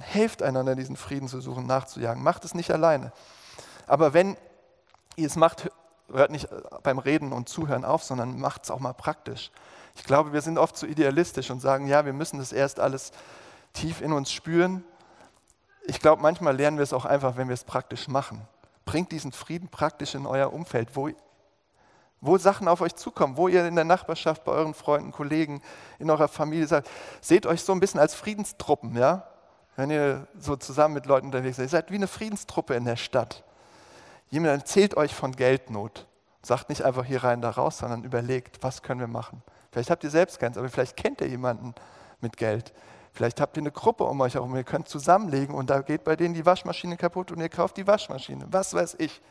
Helft 0.00 0.42
einander, 0.42 0.74
diesen 0.74 0.96
Frieden 0.96 1.28
zu 1.28 1.40
suchen, 1.40 1.66
nachzujagen. 1.66 2.22
Macht 2.22 2.44
es 2.44 2.54
nicht 2.54 2.70
alleine. 2.70 3.12
Aber 3.86 4.12
wenn 4.12 4.36
ihr 5.16 5.26
es 5.26 5.36
macht, 5.36 5.70
hört 6.12 6.30
nicht 6.30 6.48
beim 6.82 6.98
Reden 6.98 7.32
und 7.32 7.48
Zuhören 7.48 7.84
auf, 7.84 8.02
sondern 8.02 8.38
macht 8.38 8.64
es 8.64 8.70
auch 8.70 8.80
mal 8.80 8.92
praktisch. 8.92 9.50
Ich 9.94 10.04
glaube, 10.04 10.32
wir 10.32 10.42
sind 10.42 10.58
oft 10.58 10.76
zu 10.76 10.86
idealistisch 10.86 11.50
und 11.50 11.60
sagen, 11.60 11.86
ja, 11.86 12.04
wir 12.04 12.12
müssen 12.12 12.38
das 12.38 12.52
erst 12.52 12.80
alles 12.80 13.12
tief 13.74 14.00
in 14.00 14.12
uns 14.12 14.32
spüren. 14.32 14.82
Ich 15.86 16.00
glaube, 16.00 16.22
manchmal 16.22 16.56
lernen 16.56 16.78
wir 16.78 16.82
es 16.82 16.94
auch 16.94 17.04
einfach, 17.04 17.36
wenn 17.36 17.48
wir 17.48 17.54
es 17.54 17.64
praktisch 17.64 18.08
machen. 18.08 18.40
Bringt 18.86 19.12
diesen 19.12 19.32
Frieden 19.32 19.68
praktisch 19.68 20.14
in 20.14 20.26
euer 20.26 20.52
Umfeld, 20.52 20.96
wo, 20.96 21.10
wo 22.22 22.38
Sachen 22.38 22.68
auf 22.68 22.80
euch 22.80 22.94
zukommen, 22.94 23.36
wo 23.36 23.48
ihr 23.48 23.66
in 23.66 23.74
der 23.74 23.84
Nachbarschaft, 23.84 24.44
bei 24.44 24.52
euren 24.52 24.72
Freunden, 24.72 25.12
Kollegen, 25.12 25.60
in 25.98 26.10
eurer 26.10 26.28
Familie 26.28 26.66
seid. 26.66 26.88
Seht 27.20 27.44
euch 27.44 27.62
so 27.62 27.72
ein 27.72 27.80
bisschen 27.80 28.00
als 28.00 28.14
Friedenstruppen, 28.14 28.96
ja? 28.96 29.26
Wenn 29.76 29.90
ihr 29.90 30.28
so 30.38 30.56
zusammen 30.56 30.94
mit 30.94 31.06
Leuten 31.06 31.26
unterwegs 31.26 31.56
seid. 31.56 31.66
Ihr 31.66 31.70
seid 31.70 31.90
wie 31.90 31.96
eine 31.96 32.06
Friedenstruppe 32.06 32.74
in 32.74 32.84
der 32.84 32.96
Stadt. 32.96 33.44
Jemand 34.30 34.62
erzählt 34.62 34.96
euch 34.96 35.14
von 35.14 35.32
Geldnot. 35.32 36.06
Sagt 36.42 36.68
nicht 36.68 36.82
einfach 36.82 37.04
hier 37.04 37.24
rein, 37.24 37.40
da 37.40 37.50
raus, 37.50 37.78
sondern 37.78 38.04
überlegt, 38.04 38.62
was 38.62 38.82
können 38.82 39.00
wir 39.00 39.06
machen. 39.06 39.42
Vielleicht 39.72 39.90
habt 39.90 40.04
ihr 40.04 40.10
selbst 40.10 40.38
keins, 40.38 40.56
aber 40.56 40.68
vielleicht 40.68 40.96
kennt 40.96 41.20
ihr 41.20 41.26
jemanden 41.26 41.74
mit 42.20 42.36
Geld. 42.36 42.72
Vielleicht 43.14 43.40
habt 43.40 43.56
ihr 43.56 43.62
eine 43.62 43.70
Gruppe 43.70 44.02
um 44.04 44.20
euch 44.20 44.34
herum, 44.34 44.56
ihr 44.56 44.64
könnt 44.64 44.88
zusammenlegen 44.88 45.54
und 45.54 45.70
da 45.70 45.82
geht 45.82 46.02
bei 46.02 46.16
denen 46.16 46.34
die 46.34 46.44
Waschmaschine 46.44 46.96
kaputt 46.96 47.30
und 47.30 47.40
ihr 47.40 47.48
kauft 47.48 47.76
die 47.76 47.86
Waschmaschine. 47.86 48.46
Was 48.50 48.74
weiß 48.74 48.96
ich. 48.98 49.22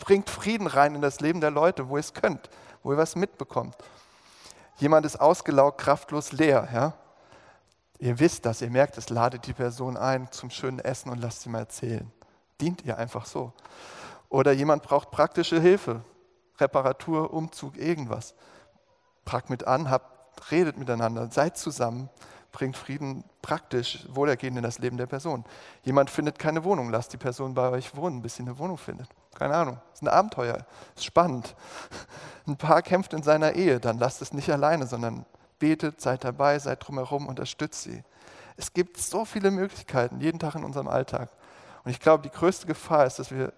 Bringt 0.00 0.28
Frieden 0.28 0.66
rein 0.66 0.96
in 0.96 1.00
das 1.00 1.20
Leben 1.20 1.40
der 1.40 1.52
Leute, 1.52 1.88
wo 1.88 1.96
ihr 1.96 2.00
es 2.00 2.14
könnt, 2.14 2.50
wo 2.82 2.92
ihr 2.92 2.98
was 2.98 3.14
mitbekommt. 3.14 3.76
Jemand 4.78 5.06
ist 5.06 5.20
ausgelaugt, 5.20 5.78
kraftlos, 5.78 6.32
leer. 6.32 6.68
Ja? 6.72 6.94
Ihr 8.00 8.18
wisst 8.18 8.44
das, 8.44 8.60
ihr 8.60 8.70
merkt 8.70 8.98
es, 8.98 9.08
ladet 9.08 9.46
die 9.46 9.52
Person 9.52 9.96
ein 9.96 10.30
zum 10.32 10.50
schönen 10.50 10.80
Essen 10.80 11.10
und 11.10 11.20
lasst 11.20 11.42
sie 11.42 11.48
mal 11.48 11.60
erzählen. 11.60 12.10
Dient 12.60 12.84
ihr 12.84 12.98
einfach 12.98 13.24
so. 13.24 13.52
Oder 14.28 14.52
jemand 14.52 14.82
braucht 14.82 15.12
praktische 15.12 15.60
Hilfe, 15.60 16.02
Reparatur, 16.58 17.32
Umzug, 17.32 17.76
irgendwas. 17.76 18.34
Fragt 19.24 19.48
mit 19.48 19.66
an, 19.66 19.90
habt, 19.90 20.50
redet 20.50 20.76
miteinander, 20.76 21.28
seid 21.30 21.56
zusammen, 21.56 22.08
bringt 22.52 22.76
Frieden 22.76 23.24
praktisch, 23.42 24.06
wohlergehend 24.10 24.56
in 24.56 24.62
das 24.62 24.78
Leben 24.78 24.96
der 24.96 25.06
Person. 25.06 25.44
Jemand 25.82 26.10
findet 26.10 26.38
keine 26.38 26.64
Wohnung, 26.64 26.90
lasst 26.90 27.12
die 27.12 27.18
Person 27.18 27.54
bei 27.54 27.68
euch 27.70 27.94
wohnen, 27.94 28.22
bis 28.22 28.36
sie 28.36 28.42
eine 28.42 28.58
Wohnung 28.58 28.78
findet. 28.78 29.08
Keine 29.34 29.54
Ahnung, 29.54 29.78
ist 29.92 30.02
ein 30.02 30.08
Abenteuer, 30.08 30.66
ist 30.96 31.04
spannend. 31.04 31.54
Ein 32.46 32.56
Paar 32.56 32.80
kämpft 32.80 33.12
in 33.12 33.22
seiner 33.22 33.52
Ehe, 33.52 33.78
dann 33.78 33.98
lasst 33.98 34.22
es 34.22 34.32
nicht 34.32 34.50
alleine, 34.50 34.86
sondern 34.86 35.26
betet, 35.58 36.00
seid 36.00 36.24
dabei, 36.24 36.58
seid 36.58 36.86
drumherum, 36.86 37.26
unterstützt 37.26 37.82
sie. 37.82 38.02
Es 38.56 38.72
gibt 38.72 38.96
so 38.96 39.24
viele 39.24 39.50
Möglichkeiten, 39.50 40.20
jeden 40.20 40.38
Tag 40.38 40.54
in 40.54 40.64
unserem 40.64 40.88
Alltag. 40.88 41.28
Und 41.84 41.90
ich 41.90 42.00
glaube, 42.00 42.22
die 42.22 42.30
größte 42.30 42.66
Gefahr 42.66 43.06
ist, 43.06 43.18
dass 43.18 43.30
wir 43.30 43.52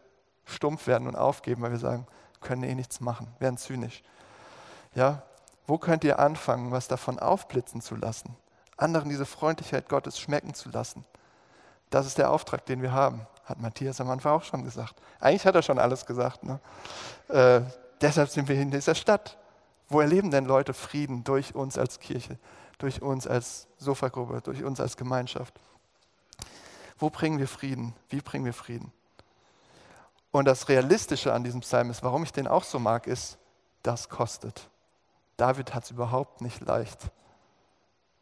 stumpf 0.44 0.87
werden 0.87 1.07
und 1.07 1.16
aufgeben, 1.16 1.62
weil 1.62 1.70
wir 1.70 1.79
sagen, 1.79 2.07
können 2.40 2.64
eh 2.64 2.74
nichts 2.74 3.00
machen, 3.00 3.29
werden 3.38 3.57
zynisch. 3.57 4.03
Ja, 4.94 5.22
wo 5.66 5.79
könnt 5.79 6.05
ihr 6.05 6.18
anfangen, 6.18 6.72
was 6.72 6.88
davon 6.88 7.18
aufblitzen 7.18 7.81
zu 7.81 7.94
lassen? 7.94 8.37
Anderen 8.81 9.09
diese 9.09 9.27
Freundlichkeit 9.27 9.88
Gottes 9.88 10.19
schmecken 10.19 10.55
zu 10.55 10.71
lassen. 10.71 11.05
Das 11.90 12.07
ist 12.07 12.19
der 12.19 12.31
Auftrag, 12.31 12.64
den 12.66 12.83
wir 12.83 12.93
haben, 12.93 13.27
hat 13.45 13.61
Matthias 13.61 14.01
am 14.01 14.11
Anfang 14.11 14.33
auch 14.33 14.45
schon 14.45 14.64
gesagt. 14.64 14.95
Eigentlich 15.19 15.45
hat 15.45 15.55
er 15.55 15.62
schon 15.62 15.79
alles 15.79 16.07
gesagt. 16.07 16.45
Ne? 16.45 16.61
Äh, 17.29 17.62
deshalb 18.01 18.31
sind 18.31 18.49
wir 18.49 18.57
in 18.57 18.71
dieser 18.71 18.95
Stadt. 18.95 19.37
Wo 19.88 20.01
erleben 20.01 20.31
denn 20.31 20.45
Leute 20.45 20.73
Frieden 20.73 21.25
durch 21.25 21.55
uns 21.57 21.77
als 21.77 21.99
Kirche, 21.99 22.38
durch 22.79 23.03
uns 23.03 23.27
als 23.27 23.66
Sofagruppe, 23.79 24.40
durch 24.40 24.62
uns 24.62 24.81
als 24.81 24.97
Gemeinschaft? 24.97 25.53
Wo 26.97 27.11
bringen 27.11 27.40
wir 27.40 27.49
Frieden? 27.49 27.95
Wie 28.09 28.21
bringen 28.21 28.45
wir 28.45 28.55
Frieden? 28.55 28.93
Und 30.31 30.45
das 30.45 30.69
Realistische 30.69 31.33
an 31.33 31.43
diesem 31.43 31.61
Psalm 31.61 31.90
ist, 31.90 32.05
warum 32.05 32.23
ich 32.23 32.33
den 32.33 32.47
auch 32.47 32.62
so 32.62 32.79
mag, 32.79 33.09
ist, 33.09 33.37
das 33.83 34.09
kostet. 34.09 34.69
David 35.37 35.75
hat 35.75 35.85
es 35.85 35.90
überhaupt 35.90 36.40
nicht 36.40 36.61
leicht. 36.61 37.11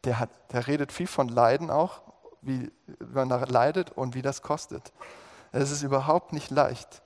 Der, 0.04 0.18
hat, 0.18 0.30
der 0.52 0.66
redet 0.66 0.92
viel 0.92 1.06
von 1.06 1.28
Leiden 1.28 1.70
auch, 1.70 2.02
wie 2.40 2.70
man 3.12 3.28
leidet 3.28 3.90
und 3.90 4.14
wie 4.14 4.22
das 4.22 4.42
kostet. 4.42 4.92
Es 5.52 5.70
ist 5.70 5.82
überhaupt 5.82 6.32
nicht 6.32 6.50
leicht. 6.50 7.02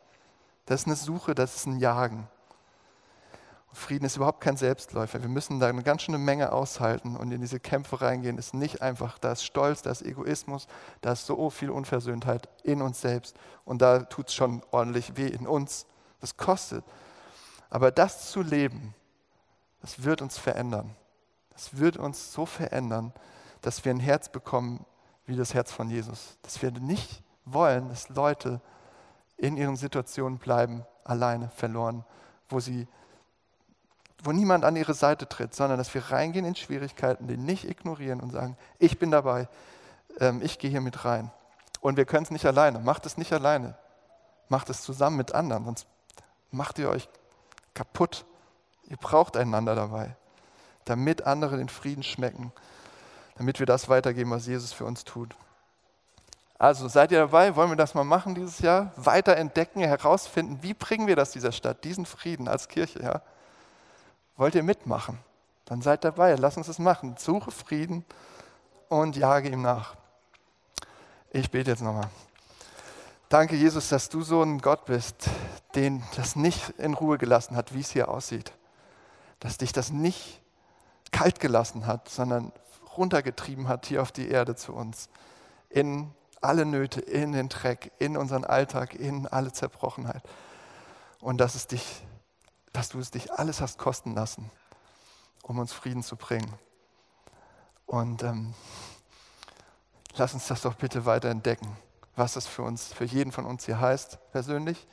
Das 0.66 0.82
ist 0.82 0.86
eine 0.86 0.96
Suche, 0.96 1.34
das 1.34 1.56
ist 1.56 1.66
ein 1.66 1.78
Jagen. 1.78 2.28
Frieden 3.74 4.04
ist 4.04 4.16
überhaupt 4.16 4.42
kein 4.42 4.58
Selbstläufer. 4.58 5.22
Wir 5.22 5.30
müssen 5.30 5.58
da 5.58 5.68
eine 5.68 5.82
ganz 5.82 6.02
schöne 6.02 6.18
Menge 6.18 6.52
aushalten 6.52 7.16
und 7.16 7.32
in 7.32 7.40
diese 7.40 7.58
Kämpfe 7.58 8.02
reingehen. 8.02 8.36
Ist 8.36 8.52
nicht 8.52 8.82
einfach. 8.82 9.18
Da 9.18 9.32
ist 9.32 9.44
Stolz, 9.44 9.80
da 9.80 9.90
ist 9.90 10.02
Egoismus, 10.02 10.66
da 11.00 11.12
ist 11.12 11.24
so 11.24 11.48
viel 11.48 11.70
Unversöhntheit 11.70 12.48
in 12.64 12.82
uns 12.82 13.00
selbst. 13.00 13.34
Und 13.64 13.80
da 13.80 14.00
tut 14.00 14.28
es 14.28 14.34
schon 14.34 14.62
ordentlich 14.70 15.16
weh 15.16 15.28
in 15.28 15.46
uns. 15.46 15.86
Das 16.20 16.36
kostet. 16.36 16.84
Aber 17.70 17.90
das 17.90 18.30
zu 18.30 18.42
leben, 18.42 18.94
das 19.80 20.04
wird 20.04 20.20
uns 20.20 20.36
verändern. 20.36 20.94
Das 21.54 21.78
wird 21.78 21.96
uns 21.96 22.32
so 22.32 22.46
verändern, 22.46 23.12
dass 23.60 23.84
wir 23.84 23.92
ein 23.92 24.00
Herz 24.00 24.28
bekommen 24.28 24.84
wie 25.26 25.36
das 25.36 25.54
Herz 25.54 25.72
von 25.72 25.90
Jesus. 25.90 26.38
Dass 26.42 26.62
wir 26.62 26.70
nicht 26.72 27.22
wollen, 27.44 27.88
dass 27.88 28.08
Leute 28.08 28.60
in 29.36 29.56
ihren 29.56 29.76
Situationen 29.76 30.38
bleiben, 30.38 30.84
alleine, 31.04 31.50
verloren, 31.50 32.04
wo 32.48 32.60
sie 32.60 32.86
wo 34.24 34.32
niemand 34.32 34.64
an 34.64 34.76
ihre 34.76 34.94
Seite 34.94 35.28
tritt, 35.28 35.54
sondern 35.54 35.78
dass 35.78 35.92
wir 35.94 36.10
reingehen 36.10 36.44
in 36.44 36.54
Schwierigkeiten, 36.54 37.26
die 37.26 37.36
nicht 37.36 37.68
ignorieren 37.68 38.20
und 38.20 38.30
sagen, 38.30 38.56
ich 38.78 38.98
bin 38.98 39.10
dabei, 39.10 39.48
ähm, 40.20 40.40
ich 40.42 40.58
gehe 40.58 40.70
hier 40.70 40.80
mit 40.80 41.04
rein. 41.04 41.32
Und 41.80 41.96
wir 41.96 42.04
können 42.04 42.22
es 42.22 42.30
nicht 42.30 42.46
alleine. 42.46 42.78
Macht 42.78 43.06
es 43.06 43.16
nicht 43.16 43.32
alleine. 43.32 43.76
Macht 44.48 44.70
es 44.70 44.82
zusammen 44.82 45.16
mit 45.16 45.34
anderen, 45.34 45.64
sonst 45.64 45.86
macht 46.50 46.78
ihr 46.78 46.88
euch 46.88 47.08
kaputt. 47.74 48.24
Ihr 48.84 48.96
braucht 48.96 49.36
einander 49.36 49.74
dabei, 49.74 50.14
damit 50.84 51.26
andere 51.26 51.56
den 51.56 51.68
Frieden 51.68 52.02
schmecken, 52.02 52.52
damit 53.36 53.58
wir 53.58 53.66
das 53.66 53.88
weitergeben, 53.88 54.30
was 54.30 54.46
Jesus 54.46 54.72
für 54.72 54.84
uns 54.84 55.04
tut. 55.04 55.34
Also 56.58 56.86
seid 56.86 57.10
ihr 57.10 57.18
dabei? 57.18 57.56
Wollen 57.56 57.70
wir 57.70 57.76
das 57.76 57.94
mal 57.94 58.04
machen 58.04 58.36
dieses 58.36 58.60
Jahr? 58.60 58.92
Weiter 58.96 59.36
entdecken, 59.36 59.80
herausfinden, 59.80 60.58
wie 60.62 60.74
bringen 60.74 61.08
wir 61.08 61.16
das 61.16 61.32
dieser 61.32 61.50
Stadt, 61.50 61.82
diesen 61.82 62.06
Frieden 62.06 62.46
als 62.46 62.68
Kirche? 62.68 63.02
Ja? 63.02 63.22
Wollt 64.36 64.54
ihr 64.54 64.62
mitmachen? 64.62 65.18
Dann 65.64 65.82
seid 65.82 66.04
dabei, 66.04 66.34
lass 66.36 66.56
uns 66.56 66.66
das 66.66 66.78
machen. 66.78 67.16
Suche 67.18 67.50
Frieden 67.50 68.04
und 68.88 69.16
jage 69.16 69.48
ihm 69.48 69.62
nach. 69.62 69.96
Ich 71.30 71.50
bete 71.50 71.70
jetzt 71.70 71.82
nochmal. 71.82 72.10
Danke, 73.30 73.56
Jesus, 73.56 73.88
dass 73.88 74.10
du 74.10 74.20
so 74.20 74.42
ein 74.42 74.60
Gott 74.60 74.84
bist, 74.84 75.30
den 75.74 76.02
das 76.16 76.36
nicht 76.36 76.68
in 76.78 76.92
Ruhe 76.92 77.16
gelassen 77.16 77.56
hat, 77.56 77.72
wie 77.72 77.80
es 77.80 77.90
hier 77.90 78.08
aussieht. 78.08 78.52
Dass 79.40 79.56
dich 79.56 79.72
das 79.72 79.90
nicht 79.90 80.41
kalt 81.12 81.40
gelassen 81.40 81.86
hat, 81.86 82.08
sondern 82.08 82.52
runtergetrieben 82.96 83.68
hat 83.68 83.86
hier 83.86 84.02
auf 84.02 84.12
die 84.12 84.28
Erde 84.28 84.56
zu 84.56 84.72
uns. 84.72 85.08
In 85.68 86.10
alle 86.40 86.66
Nöte, 86.66 87.00
in 87.00 87.32
den 87.32 87.48
Dreck, 87.48 87.92
in 87.98 88.16
unseren 88.16 88.44
Alltag, 88.44 88.94
in 88.94 89.26
alle 89.26 89.52
Zerbrochenheit. 89.52 90.22
Und 91.20 91.38
dass 91.38 91.54
es 91.54 91.68
dich 91.68 92.02
dass 92.72 92.88
du 92.88 92.98
es 92.98 93.10
dich 93.10 93.32
alles 93.32 93.60
hast 93.60 93.78
kosten 93.78 94.14
lassen, 94.14 94.50
um 95.42 95.58
uns 95.58 95.72
Frieden 95.72 96.02
zu 96.02 96.16
bringen. 96.16 96.52
Und 97.86 98.22
ähm, 98.22 98.54
lass 100.16 100.34
uns 100.34 100.46
das 100.46 100.62
doch 100.62 100.74
bitte 100.74 101.04
weiter 101.04 101.28
entdecken, 101.28 101.76
was 102.16 102.34
das 102.34 102.46
für 102.46 102.62
uns, 102.62 102.92
für 102.92 103.04
jeden 103.04 103.32
von 103.32 103.44
uns 103.44 103.66
hier 103.66 103.80
heißt, 103.80 104.18
persönlich, 104.32 104.86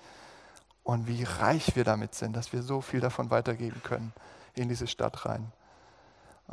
und 0.84 1.08
wie 1.08 1.24
reich 1.24 1.76
wir 1.76 1.84
damit 1.84 2.16
sind, 2.16 2.36
dass 2.36 2.52
wir 2.52 2.64
so 2.64 2.82
viel 2.82 3.00
davon 3.00 3.30
weitergeben 3.30 3.82
können 3.84 4.12
in 4.56 4.70
diese 4.70 4.88
Stadt 4.88 5.26
rein. 5.26 5.52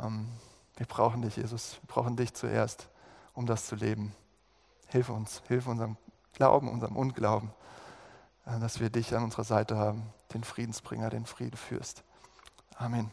Ähm, 0.01 0.27
wir 0.75 0.85
brauchen 0.85 1.21
dich, 1.21 1.37
Jesus, 1.37 1.79
wir 1.81 1.87
brauchen 1.87 2.15
dich 2.15 2.33
zuerst, 2.33 2.87
um 3.33 3.45
das 3.45 3.65
zu 3.65 3.75
leben. 3.75 4.13
Hilf 4.87 5.09
uns, 5.09 5.41
hilf 5.47 5.67
unserem 5.67 5.97
Glauben, 6.33 6.69
unserem 6.69 6.95
Unglauben. 6.95 7.51
Äh, 8.47 8.59
dass 8.59 8.79
wir 8.79 8.89
dich 8.89 9.15
an 9.15 9.23
unserer 9.23 9.43
Seite 9.43 9.77
haben, 9.77 10.03
den 10.33 10.43
Friedensbringer, 10.43 11.09
den 11.09 11.25
Frieden 11.25 11.57
führst. 11.57 12.03
Amen. 12.77 13.11